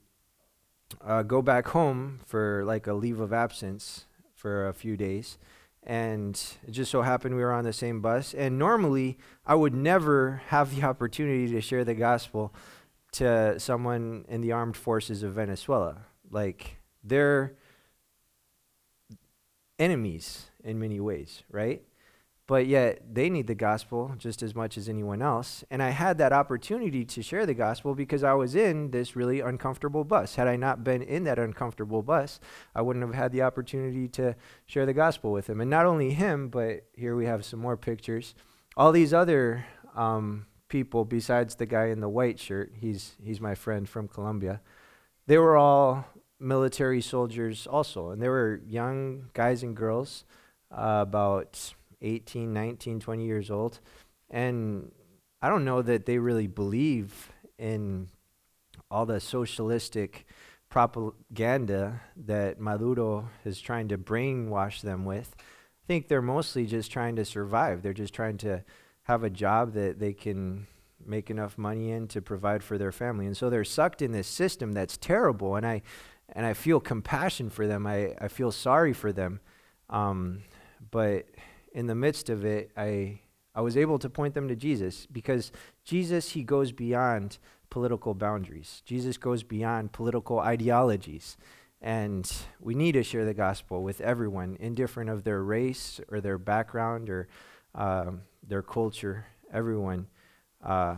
[1.06, 4.06] uh, go back home for like a leave of absence
[4.36, 5.38] for a few days.
[5.86, 8.34] And it just so happened we were on the same bus.
[8.34, 12.54] And normally, I would never have the opportunity to share the gospel
[13.14, 16.06] to someone in the armed forces of Venezuela.
[16.32, 17.54] Like, they're
[19.78, 21.84] enemies in many ways, right?
[22.54, 25.64] But yet they need the gospel just as much as anyone else.
[25.72, 29.40] And I had that opportunity to share the gospel because I was in this really
[29.40, 30.36] uncomfortable bus.
[30.36, 32.40] Had I not been in that uncomfortable bus,
[32.76, 34.36] I wouldn't have had the opportunity to
[34.68, 35.62] share the gospel with him.
[35.62, 38.36] And not only him, but here we have some more pictures.
[38.78, 43.56] All these other um, people besides the guy in the white shirt, he's, he's my
[43.56, 44.62] friend from Colombia,
[45.26, 46.06] they were all
[46.40, 48.12] military soldiers also.
[48.12, 50.24] And they were young guys and girls,
[50.70, 53.80] uh, about 18, 19, 20 years old.
[54.30, 54.92] And
[55.42, 58.10] I don't know that they really believe in
[58.90, 60.26] all the socialistic
[60.70, 65.36] propaganda that Maduro is trying to brainwash them with.
[65.38, 67.82] I think they're mostly just trying to survive.
[67.82, 68.64] They're just trying to
[69.04, 70.68] have a job that they can
[71.06, 73.26] make enough money in to provide for their family.
[73.26, 75.56] And so they're sucked in this system that's terrible.
[75.56, 75.82] And I,
[76.30, 77.86] and I feel compassion for them.
[77.86, 79.42] I, I feel sorry for them.
[79.90, 80.44] Um,
[80.90, 81.28] but
[81.74, 83.20] in the midst of it, I,
[83.54, 85.52] I was able to point them to Jesus because
[85.84, 88.82] Jesus, he goes beyond political boundaries.
[88.86, 91.38] Jesus goes beyond political ideologies.
[91.82, 92.32] And
[92.62, 97.10] we need to share the gospel with everyone, indifferent of their race or their background
[97.10, 97.28] or
[97.76, 100.08] um, their culture, everyone
[100.64, 100.96] uh,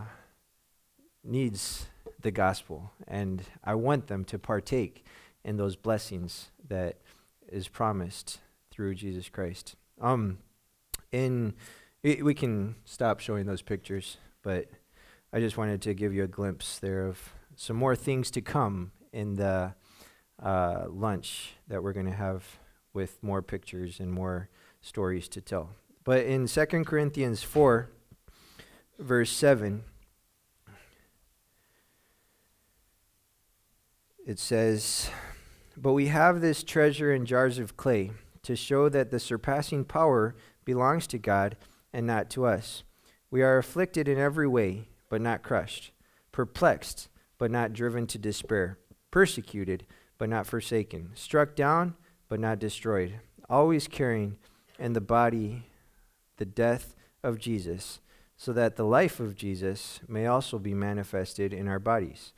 [1.23, 1.87] needs
[2.21, 2.91] the gospel.
[3.07, 5.05] And I want them to partake
[5.43, 6.97] in those blessings that
[7.47, 9.75] is promised through Jesus Christ.
[10.01, 10.39] Um,
[11.15, 11.53] in
[12.03, 14.67] it, we can stop showing those pictures, but
[15.33, 18.91] I just wanted to give you a glimpse there of some more things to come
[19.11, 19.73] in the
[20.43, 22.43] uh, lunch that we're going to have
[22.93, 24.49] with more pictures and more
[24.81, 25.69] stories to tell.
[26.03, 27.89] But in 2 Corinthians 4,
[28.99, 29.83] verse 7,
[34.27, 35.09] it says,
[35.75, 38.11] But we have this treasure in jars of clay
[38.43, 41.55] to show that the surpassing power belongs to God
[41.93, 42.83] and not to us.
[43.31, 45.91] We are afflicted in every way, but not crushed,
[46.31, 48.79] perplexed, but not driven to despair,
[49.11, 49.85] persecuted,
[50.17, 51.95] but not forsaken, struck down,
[52.27, 54.37] but not destroyed, always carrying
[54.79, 55.63] in the body
[56.37, 58.01] the death of Jesus,
[58.37, 62.33] so that the life of Jesus may also be manifested in our bodies.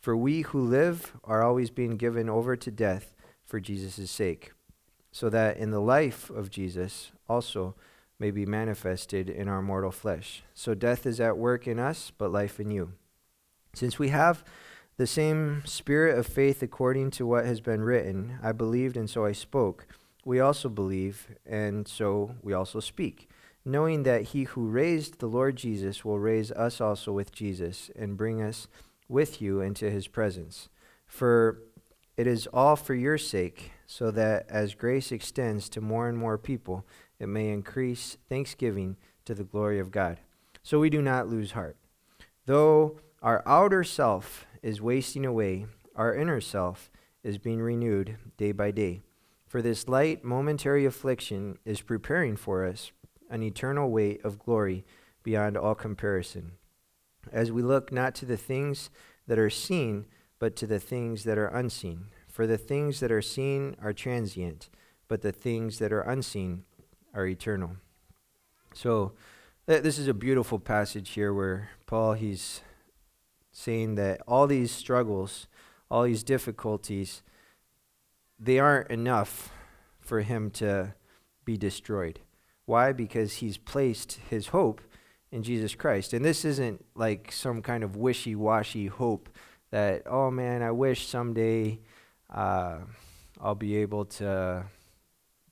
[0.00, 4.52] For we who live are always being given over to death for Jesus' sake,
[5.12, 7.74] so that in the life of Jesus also
[8.18, 10.42] may be manifested in our mortal flesh.
[10.54, 12.92] So death is at work in us, but life in you.
[13.74, 14.44] Since we have
[14.98, 19.24] the same spirit of faith according to what has been written, I believed and so
[19.24, 19.86] I spoke,
[20.24, 23.28] we also believe and so we also speak,
[23.64, 28.16] knowing that he who raised the Lord Jesus will raise us also with Jesus and
[28.16, 28.68] bring us
[29.08, 30.68] with you into his presence.
[31.06, 31.58] For
[32.16, 36.38] it is all for your sake, so that as grace extends to more and more
[36.38, 36.86] people,
[37.22, 40.18] it may increase thanksgiving to the glory of God.
[40.64, 41.76] So we do not lose heart.
[42.46, 46.90] Though our outer self is wasting away, our inner self
[47.22, 49.02] is being renewed day by day.
[49.46, 52.90] For this light, momentary affliction is preparing for us
[53.30, 54.84] an eternal weight of glory
[55.22, 56.52] beyond all comparison.
[57.30, 58.90] As we look not to the things
[59.28, 60.06] that are seen,
[60.40, 62.06] but to the things that are unseen.
[62.26, 64.68] For the things that are seen are transient,
[65.06, 66.64] but the things that are unseen
[67.14, 67.76] are eternal.
[68.74, 69.12] So,
[69.66, 72.62] th- this is a beautiful passage here where Paul he's
[73.52, 75.46] saying that all these struggles,
[75.90, 77.22] all these difficulties,
[78.38, 79.52] they aren't enough
[80.00, 80.94] for him to
[81.44, 82.20] be destroyed.
[82.64, 82.92] Why?
[82.92, 84.80] Because he's placed his hope
[85.30, 86.12] in Jesus Christ.
[86.12, 89.28] And this isn't like some kind of wishy washy hope
[89.70, 91.80] that, oh man, I wish someday
[92.32, 92.78] uh,
[93.40, 94.64] I'll be able to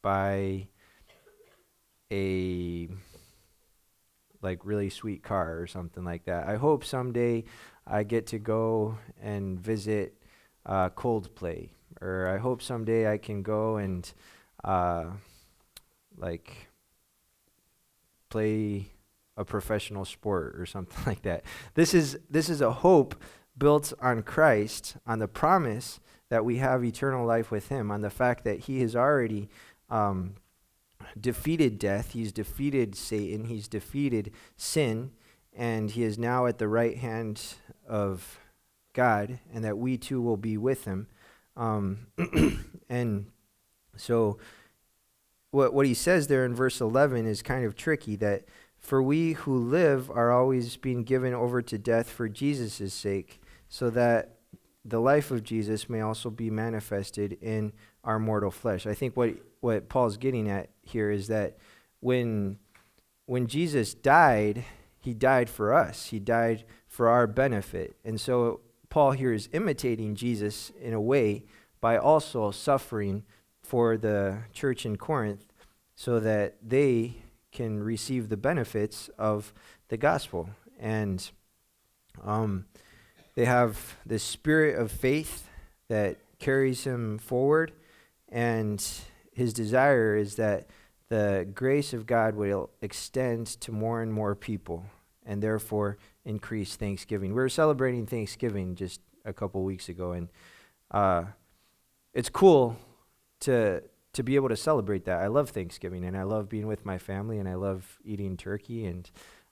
[0.02, 0.68] buy
[2.10, 2.88] a
[4.42, 6.48] like really sweet car or something like that.
[6.48, 7.44] I hope someday
[7.86, 10.14] I get to go and visit
[10.64, 11.70] uh, Coldplay,
[12.00, 14.10] or I hope someday I can go and
[14.64, 15.06] uh,
[16.16, 16.68] like
[18.28, 18.86] play
[19.36, 21.44] a professional sport or something like that.
[21.74, 23.14] This is this is a hope
[23.56, 28.10] built on Christ, on the promise that we have eternal life with Him, on the
[28.10, 29.48] fact that He has already
[29.90, 30.34] um,
[31.18, 35.12] defeated death, he's defeated Satan, he's defeated sin,
[35.52, 37.54] and he is now at the right hand
[37.88, 38.38] of
[38.92, 41.08] God, and that we too will be with him.
[41.56, 42.06] Um,
[42.88, 43.26] and
[43.96, 44.38] so,
[45.50, 48.44] what, what he says there in verse 11 is kind of tricky that
[48.78, 53.90] for we who live are always being given over to death for Jesus' sake, so
[53.90, 54.39] that
[54.84, 57.72] the life of Jesus may also be manifested in
[58.04, 58.86] our mortal flesh.
[58.86, 61.58] I think what what Paul's getting at here is that
[62.00, 62.58] when
[63.26, 64.64] when Jesus died,
[64.98, 66.06] he died for us.
[66.06, 67.96] He died for our benefit.
[68.04, 71.44] And so Paul here is imitating Jesus in a way
[71.80, 73.24] by also suffering
[73.62, 75.46] for the church in Corinth
[75.94, 79.52] so that they can receive the benefits of
[79.88, 80.50] the gospel.
[80.78, 81.30] And
[82.22, 82.66] um,
[83.34, 85.48] they have this spirit of faith
[85.88, 87.72] that carries him forward.
[88.28, 88.84] And
[89.32, 90.66] his desire is that
[91.08, 94.86] the grace of God will extend to more and more people
[95.26, 97.30] and therefore increase Thanksgiving.
[97.30, 100.28] We were celebrating Thanksgiving just a couple weeks ago, and
[100.90, 101.24] uh,
[102.14, 102.76] it's cool
[103.40, 105.20] to to be able to celebrate that.
[105.20, 108.86] I love Thanksgiving, and I love being with my family, and I love eating turkey
[108.86, 109.08] and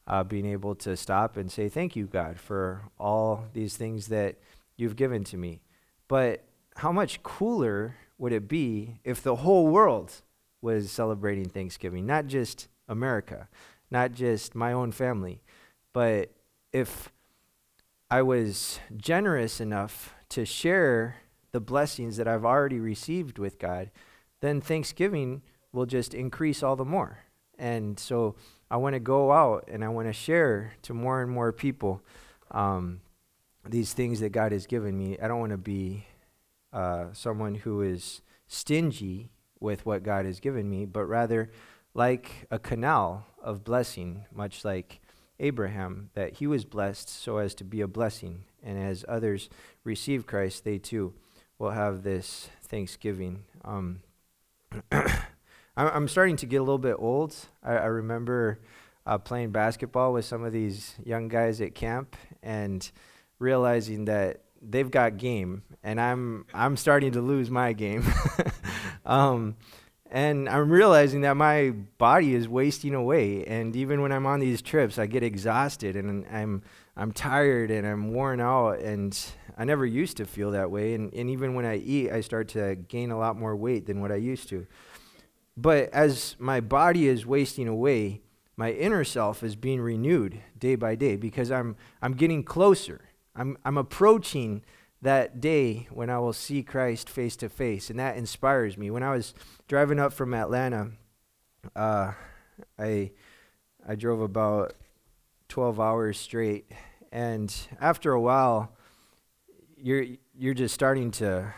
[0.09, 4.37] uh, being able to stop and say thank you, God, for all these things that
[4.77, 5.61] you've given to me.
[6.09, 6.45] But
[6.77, 10.23] how much cooler would it be if the whole world
[10.63, 12.07] was celebrating Thanksgiving?
[12.07, 13.49] Not just America,
[13.91, 15.43] not just my own family,
[15.93, 16.33] but
[16.73, 17.13] if
[18.11, 21.17] I was generous enough to share
[21.53, 23.91] the blessings that I've already received with God,
[24.41, 25.43] then Thanksgiving
[25.73, 27.25] will just increase all the more.
[27.59, 28.37] And so
[28.71, 32.03] I want to go out and I want to share to more and more people
[32.51, 33.01] um,
[33.67, 35.19] these things that God has given me.
[35.21, 36.07] I don't want to be
[36.73, 41.51] uh, someone who is stingy with what God has given me, but rather
[41.95, 45.01] like a canal of blessing, much like
[45.41, 48.45] Abraham, that he was blessed so as to be a blessing.
[48.63, 49.49] And as others
[49.85, 51.15] receive Christ, they too
[51.59, 53.45] will have this thanksgiving.
[53.65, 54.01] Um,
[55.87, 57.37] I'm starting to get a little bit old.
[57.63, 58.59] I, I remember
[59.07, 62.91] uh, playing basketball with some of these young guys at camp and
[63.39, 68.05] realizing that they've got game and I'm I'm starting to lose my game.
[69.07, 69.57] um,
[70.11, 73.45] and I'm realizing that my body is wasting away.
[73.45, 76.63] And even when I'm on these trips, I get exhausted and I'm
[76.97, 78.81] I'm tired and I'm worn out.
[78.81, 79.19] And
[79.57, 80.95] I never used to feel that way.
[80.95, 84.01] And, and even when I eat, I start to gain a lot more weight than
[84.01, 84.67] what I used to.
[85.61, 88.23] But as my body is wasting away,
[88.57, 93.01] my inner self is being renewed day by day because I'm I'm getting closer.
[93.35, 94.63] I'm I'm approaching
[95.03, 98.89] that day when I will see Christ face to face, and that inspires me.
[98.93, 99.35] When I was
[99.67, 100.93] driving up from Atlanta,
[101.75, 102.13] uh,
[102.79, 103.11] I
[103.87, 104.75] I drove about
[105.49, 106.71] 12 hours straight,
[107.11, 108.77] and after a while,
[109.77, 110.07] you're
[110.37, 111.53] you're just starting to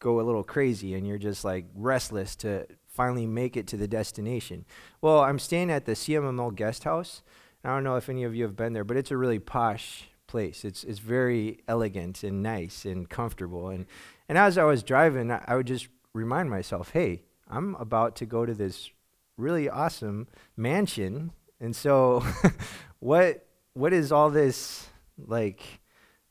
[0.00, 3.88] go a little crazy, and you're just like restless to finally make it to the
[3.88, 4.64] destination.
[5.00, 7.22] Well, I'm staying at the CMML guest house.
[7.64, 10.04] I don't know if any of you have been there, but it's a really posh
[10.26, 10.64] place.
[10.64, 13.68] It's it's very elegant and nice and comfortable.
[13.68, 13.86] And
[14.28, 18.26] and as I was driving, I, I would just remind myself, hey, I'm about to
[18.26, 18.90] go to this
[19.36, 21.32] really awesome mansion.
[21.60, 22.24] And so
[23.00, 24.88] what what is all this
[25.18, 25.62] like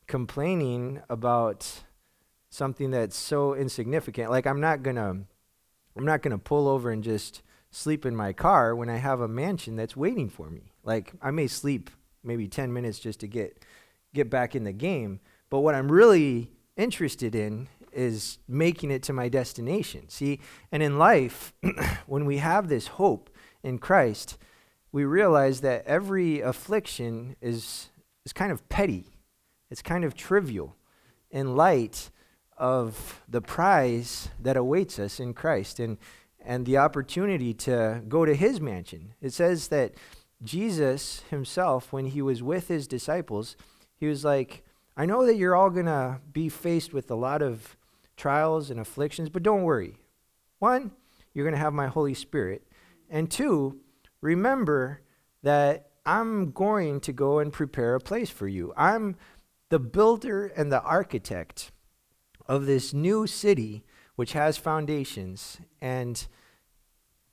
[0.08, 1.84] complaining about
[2.50, 4.30] something that's so insignificant?
[4.30, 5.26] Like I'm not to
[5.96, 7.42] I'm not going to pull over and just
[7.72, 10.74] sleep in my car when I have a mansion that's waiting for me.
[10.84, 11.90] Like I may sleep
[12.24, 13.64] maybe 10 minutes just to get
[14.14, 15.20] get back in the game.
[15.50, 20.10] But what I'm really interested in is making it to my destination.
[20.10, 20.40] See,
[20.72, 21.54] and in life,
[22.08, 23.30] when we have this hope
[23.64, 24.38] in Christ,
[24.92, 27.90] we realize that every affliction is,
[28.26, 29.06] is kind of petty,
[29.70, 30.76] it's kind of trivial
[31.32, 32.12] in light
[32.58, 35.98] of the prize that awaits us in Christ and,
[36.44, 39.14] and the opportunity to go to his mansion.
[39.22, 39.94] It says that
[40.44, 43.56] Jesus himself, when he was with his disciples,
[43.96, 44.64] he was like,
[44.96, 47.78] I know that you're all going to be faced with a lot of
[48.18, 49.98] trials and afflictions, but don't worry.
[50.60, 50.92] One,
[51.34, 52.68] you're going to have my Holy Spirit.
[53.10, 53.80] And two,
[54.22, 55.02] remember
[55.42, 58.74] that I'm going to go and prepare a place for you.
[58.76, 59.16] I'm
[59.70, 61.72] the builder and the architect
[62.48, 63.84] of this new city
[64.16, 66.28] which has foundations, and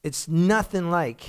[0.03, 1.23] it's nothing like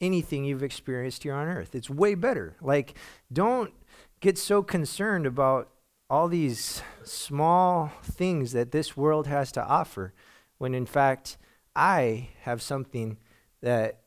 [0.00, 1.74] anything you've experienced here on earth.
[1.74, 2.56] It's way better.
[2.60, 2.94] Like,
[3.32, 3.72] don't
[4.20, 5.70] get so concerned about
[6.12, 10.12] all these small things that this world has to offer
[10.58, 11.38] when in fact
[11.74, 13.16] I have something
[13.62, 14.00] that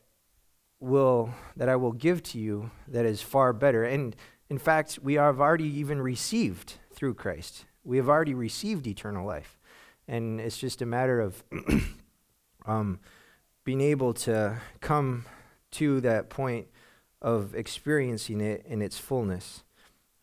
[0.78, 4.14] will that I will give to you that is far better and
[4.48, 9.58] in fact we have already even received through Christ we have already received eternal life
[10.08, 11.42] and it's just a matter of
[12.66, 12.98] um,
[13.64, 15.24] being able to come
[15.72, 16.66] to that point
[17.20, 19.64] of experiencing it in its fullness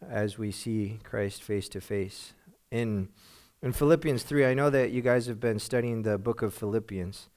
[0.07, 2.33] as we see Christ face to face.
[2.71, 3.09] In
[3.61, 7.29] in Philippians 3, I know that you guys have been studying the book of Philippians,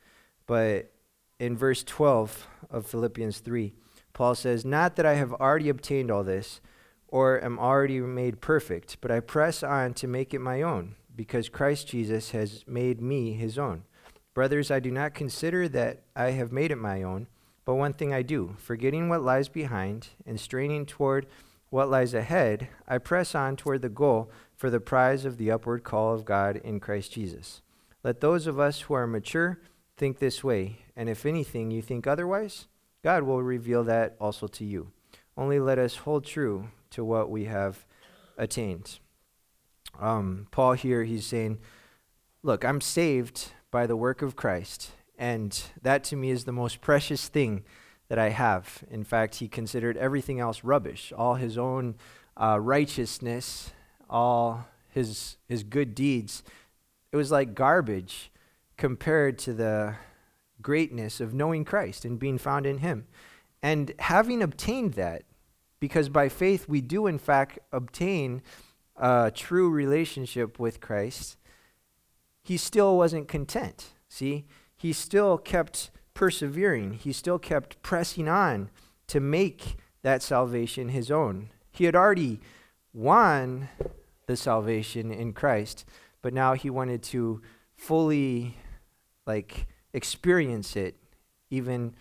[0.47, 0.91] but
[1.39, 3.73] in verse 12 of Philippians 3,
[4.13, 6.61] Paul says, Not that I have already obtained all this
[7.09, 11.49] or am already made perfect, but I press on to make it my own, because
[11.49, 13.85] Christ Jesus has made me his own.
[14.35, 17.27] Brothers, I do not consider that I have made it my own,
[17.65, 21.27] but one thing I do, forgetting what lies behind and straining toward
[21.71, 25.85] what lies ahead, I press on toward the goal for the prize of the upward
[25.85, 27.63] call of God in Christ Jesus.
[28.05, 29.61] Let those of us who are mature
[29.97, 32.67] think this way, and if anything you think otherwise,
[33.03, 34.93] God will reveal that also to you.
[35.37, 37.87] Only let us hold true to what we have
[38.37, 38.99] attained.
[40.01, 41.59] Um, Paul here, he's saying,
[42.43, 46.81] Look, I'm saved by the work of Christ, and that to me is the most
[46.81, 47.65] precious thing
[48.09, 48.85] that I have.
[48.91, 51.97] In fact, he considered everything else rubbish, all his own
[52.37, 53.73] uh, righteousness,
[54.09, 56.43] all his, his good deeds.
[57.11, 58.31] It was like garbage
[58.77, 59.95] compared to the
[60.63, 63.07] greatness of knowing Christ and being found in him.
[63.63, 65.23] And having obtained that,
[65.81, 68.43] because by faith we do, in fact, obtain
[68.97, 71.37] a true relationship with Christ,
[72.43, 73.93] he still wasn't content.
[74.09, 74.47] See,
[74.77, 76.95] he still kept persevering.
[76.95, 78.71] He still kept pressing on
[79.09, 81.51] to make that salvation his own.
[81.71, 82.41] He had already
[82.95, 83.69] won
[84.27, 85.85] the salvation in Christ,
[86.23, 87.43] but now he wanted to
[87.75, 88.57] fully
[89.27, 90.97] like experience it
[91.51, 91.95] even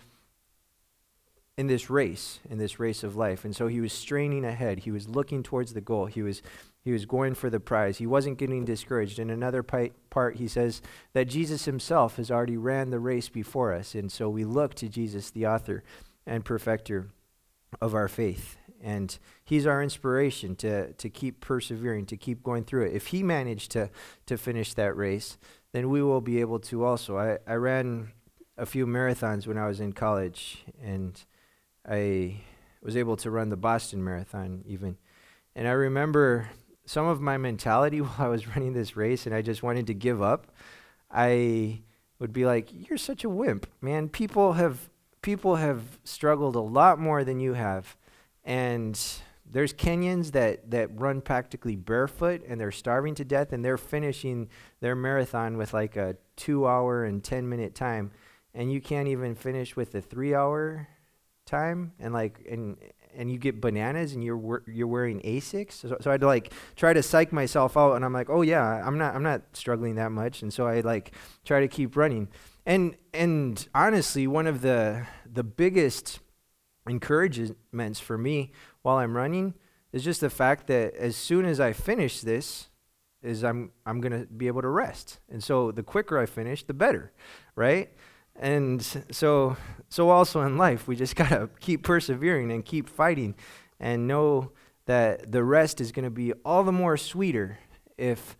[1.56, 3.44] in this race, in this race of life.
[3.44, 4.80] And so he was straining ahead.
[4.80, 6.06] He was looking towards the goal.
[6.06, 6.42] He was
[6.84, 7.98] he was going for the prize.
[7.98, 9.18] He wasn't getting discouraged.
[9.18, 10.80] In another part, he says
[11.14, 13.96] that Jesus himself has already ran the race before us.
[13.96, 15.82] And so we look to Jesus, the author
[16.24, 17.08] and perfecter
[17.80, 18.56] of our faith.
[18.80, 22.94] And he's our inspiration to, to keep persevering, to keep going through it.
[22.94, 23.90] If he managed to,
[24.26, 25.38] to finish that race,
[25.72, 27.18] then we will be able to also.
[27.18, 28.12] I, I ran
[28.56, 31.20] a few marathons when I was in college, and
[31.88, 32.40] I
[32.82, 34.96] was able to run the Boston Marathon even.
[35.54, 36.50] And I remember
[36.84, 39.94] some of my mentality while I was running this race and I just wanted to
[39.94, 40.52] give up,
[41.10, 41.82] I
[42.18, 44.08] would be like, "You're such a wimp, man.
[44.08, 44.90] People have
[45.22, 47.96] people have struggled a lot more than you have,
[48.44, 48.98] and
[49.44, 54.48] there's Kenyans that that run practically barefoot and they're starving to death and they're finishing
[54.80, 58.10] their marathon with like a two hour and ten minute time,
[58.54, 60.88] and you can't even finish with a three hour
[61.46, 62.76] time and like and
[63.16, 65.72] and you get bananas and you're you're wearing Asics.
[65.72, 68.98] So, so I'd like try to psych myself out, and I'm like, oh yeah, I'm
[68.98, 71.12] not I'm not struggling that much, and so I like
[71.44, 72.28] try to keep running.
[72.66, 76.20] And and honestly, one of the the biggest
[76.88, 79.54] encouragements for me while I'm running
[79.92, 82.68] is just the fact that as soon as I finish this,
[83.22, 85.20] is I'm I'm gonna be able to rest.
[85.30, 87.12] And so the quicker I finish, the better,
[87.54, 87.90] right?
[88.38, 89.56] And so,
[89.88, 93.34] so also in life, we just got to keep persevering and keep fighting
[93.80, 94.52] and know
[94.86, 97.58] that the rest is going to be all the more sweeter
[97.98, 98.36] if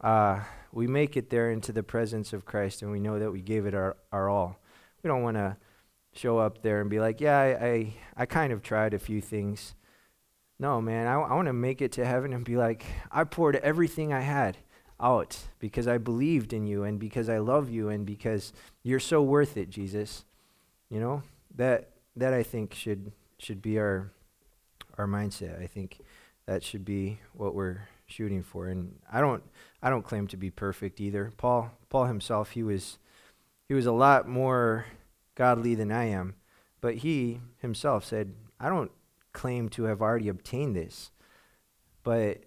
[0.00, 0.40] uh,
[0.72, 3.66] we make it there into the presence of Christ and we know that we gave
[3.66, 4.58] it our, our all.
[5.02, 5.56] We don't want to
[6.12, 9.20] show up there and be like, yeah, I, I, I kind of tried a few
[9.20, 9.74] things.
[10.58, 13.56] No, man, I, I want to make it to heaven and be like, I poured
[13.56, 14.56] everything I had
[15.00, 19.22] out because I believed in you and because I love you and because you're so
[19.22, 20.24] worth it, Jesus.
[20.88, 21.22] You know,
[21.56, 24.12] that that I think should should be our
[24.98, 25.60] our mindset.
[25.60, 26.00] I think
[26.46, 28.68] that should be what we're shooting for.
[28.68, 29.42] And I don't
[29.82, 31.32] I don't claim to be perfect either.
[31.36, 32.98] Paul Paul himself, he was
[33.68, 34.86] he was a lot more
[35.34, 36.34] godly than I am,
[36.80, 38.92] but he himself said, I don't
[39.32, 41.10] claim to have already obtained this.
[42.02, 42.44] But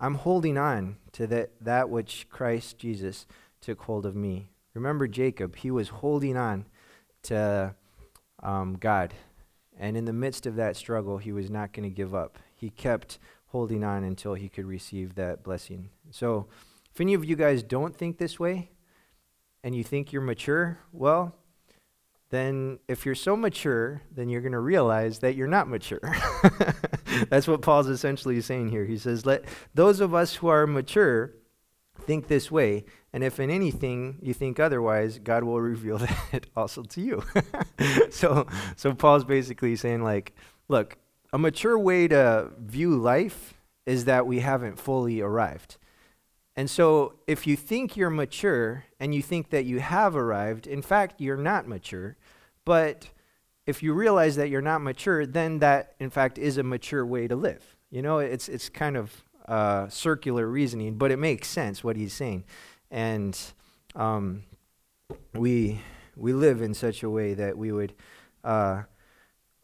[0.00, 3.26] I'm holding on to that, that which Christ Jesus
[3.60, 4.50] took hold of me.
[4.72, 6.64] Remember Jacob, he was holding on
[7.24, 7.74] to
[8.42, 9.12] um, God.
[9.78, 12.38] And in the midst of that struggle, he was not going to give up.
[12.54, 15.90] He kept holding on until he could receive that blessing.
[16.10, 16.46] So,
[16.92, 18.70] if any of you guys don't think this way
[19.62, 21.34] and you think you're mature, well,
[22.30, 26.00] then if you're so mature, then you're going to realize that you're not mature.
[27.28, 28.84] That's what Paul's essentially saying here.
[28.84, 31.34] He says, Let those of us who are mature
[32.00, 35.98] think this way, and if in anything you think otherwise, God will reveal
[36.32, 37.22] that also to you.
[38.10, 40.34] so, so Paul's basically saying, like,
[40.68, 40.96] look,
[41.32, 43.54] a mature way to view life
[43.86, 45.76] is that we haven't fully arrived.
[46.56, 50.82] And so, if you think you're mature and you think that you have arrived, in
[50.82, 52.16] fact, you're not mature.
[52.64, 53.08] But
[53.66, 57.28] if you realize that you're not mature, then that, in fact, is a mature way
[57.28, 57.76] to live.
[57.90, 62.12] You know, it's, it's kind of uh, circular reasoning, but it makes sense what he's
[62.12, 62.44] saying.
[62.90, 63.38] And
[63.94, 64.44] um,
[65.34, 65.80] we,
[66.16, 67.94] we live in such a way that we would
[68.44, 68.82] uh,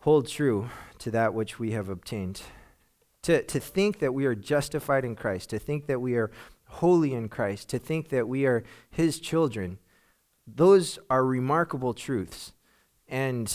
[0.01, 0.68] hold true
[0.99, 2.42] to that which we have obtained.
[3.22, 6.30] To, to think that we are justified in Christ, to think that we are
[6.68, 9.78] holy in Christ, to think that we are his children,
[10.47, 12.53] those are remarkable truths.
[13.09, 13.54] And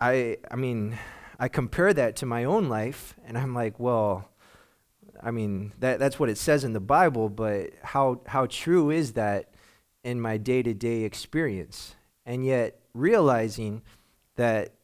[0.00, 0.98] I, I mean,
[1.38, 4.28] I compare that to my own life, and I'm like, well,
[5.22, 9.12] I mean, that, that's what it says in the Bible, but how, how true is
[9.14, 9.50] that
[10.02, 11.96] in my day to day experience?
[12.26, 13.82] And yet, realizing
[14.36, 14.74] that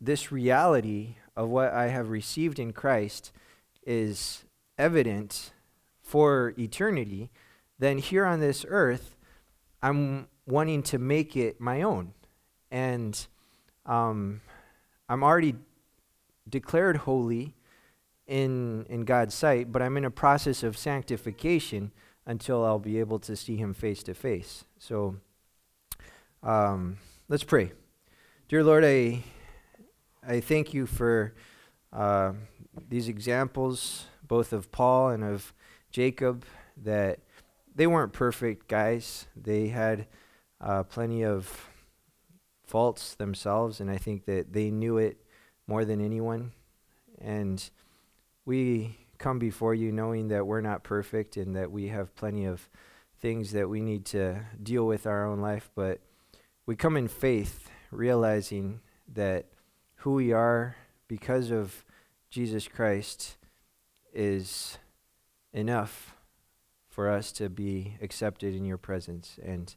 [0.00, 3.32] this reality of what I have received in Christ
[3.86, 4.44] is
[4.78, 5.52] evident
[6.02, 7.30] for eternity,
[7.78, 9.16] then here on this earth,
[9.82, 12.14] I'm wanting to make it my own
[12.72, 13.26] and
[13.84, 14.40] um,
[15.08, 15.54] I'm already
[16.48, 17.54] declared holy
[18.26, 21.92] in in God's sight, but I'm in a process of sanctification
[22.26, 24.64] until I'll be able to see Him face to face.
[24.78, 25.16] So,
[26.42, 26.96] um,
[27.28, 27.72] let's pray,
[28.48, 28.84] dear Lord.
[28.84, 29.22] I
[30.26, 31.34] I thank you for
[31.92, 32.32] uh,
[32.88, 35.52] these examples, both of Paul and of
[35.90, 36.46] Jacob,
[36.82, 37.18] that
[37.74, 39.26] they weren't perfect guys.
[39.36, 40.06] They had
[40.58, 41.68] uh, plenty of
[42.64, 45.18] faults themselves, and I think that they knew it
[45.66, 46.52] more than anyone.
[47.20, 47.68] And
[48.44, 52.68] we come before you knowing that we're not perfect and that we have plenty of
[53.20, 56.00] things that we need to deal with our own life, but
[56.66, 58.80] we come in faith, realizing
[59.12, 59.46] that
[59.96, 61.84] who we are because of
[62.30, 63.36] Jesus Christ
[64.12, 64.78] is
[65.52, 66.16] enough
[66.88, 69.74] for us to be accepted in your presence and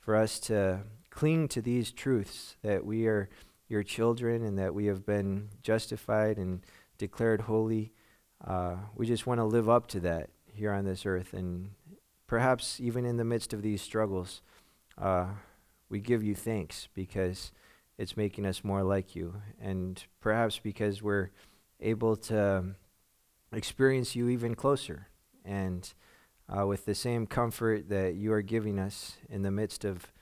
[0.00, 0.80] for us to
[1.18, 3.28] cling to these truths that we are
[3.68, 6.60] your children and that we have been justified and
[6.96, 7.92] declared holy.
[8.46, 11.32] Uh, we just want to live up to that here on this earth.
[11.32, 11.70] And
[12.28, 14.42] perhaps even in the midst of these struggles,
[14.96, 15.26] uh,
[15.88, 17.50] we give you thanks because
[17.98, 19.42] it's making us more like you.
[19.60, 21.30] And perhaps because we're
[21.80, 22.76] able to
[23.52, 25.08] experience you even closer
[25.44, 25.92] and
[26.48, 30.12] uh, with the same comfort that you are giving us in the midst of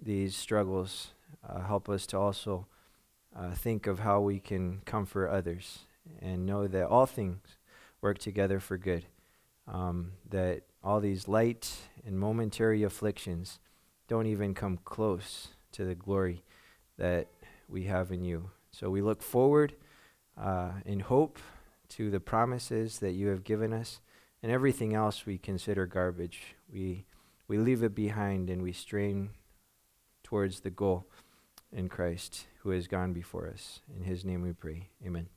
[0.00, 1.12] these struggles,
[1.48, 2.66] uh, help us to also
[3.34, 5.80] uh, think of how we can comfort others
[6.20, 7.40] and know that all things
[8.00, 9.06] work together for good.
[9.68, 11.74] Um, that all these light
[12.06, 13.58] and momentary afflictions
[14.06, 16.44] don't even come close to the glory
[16.98, 17.26] that
[17.68, 18.50] we have in you.
[18.70, 19.74] So we look forward
[20.40, 21.38] uh, in hope
[21.90, 24.00] to the promises that you have given us,
[24.42, 26.54] and everything else we consider garbage.
[26.72, 27.04] We,
[27.48, 29.30] we leave it behind and we strain
[30.26, 31.06] towards the goal
[31.72, 33.80] in Christ who has gone before us.
[33.96, 34.88] In his name we pray.
[35.06, 35.28] Amen.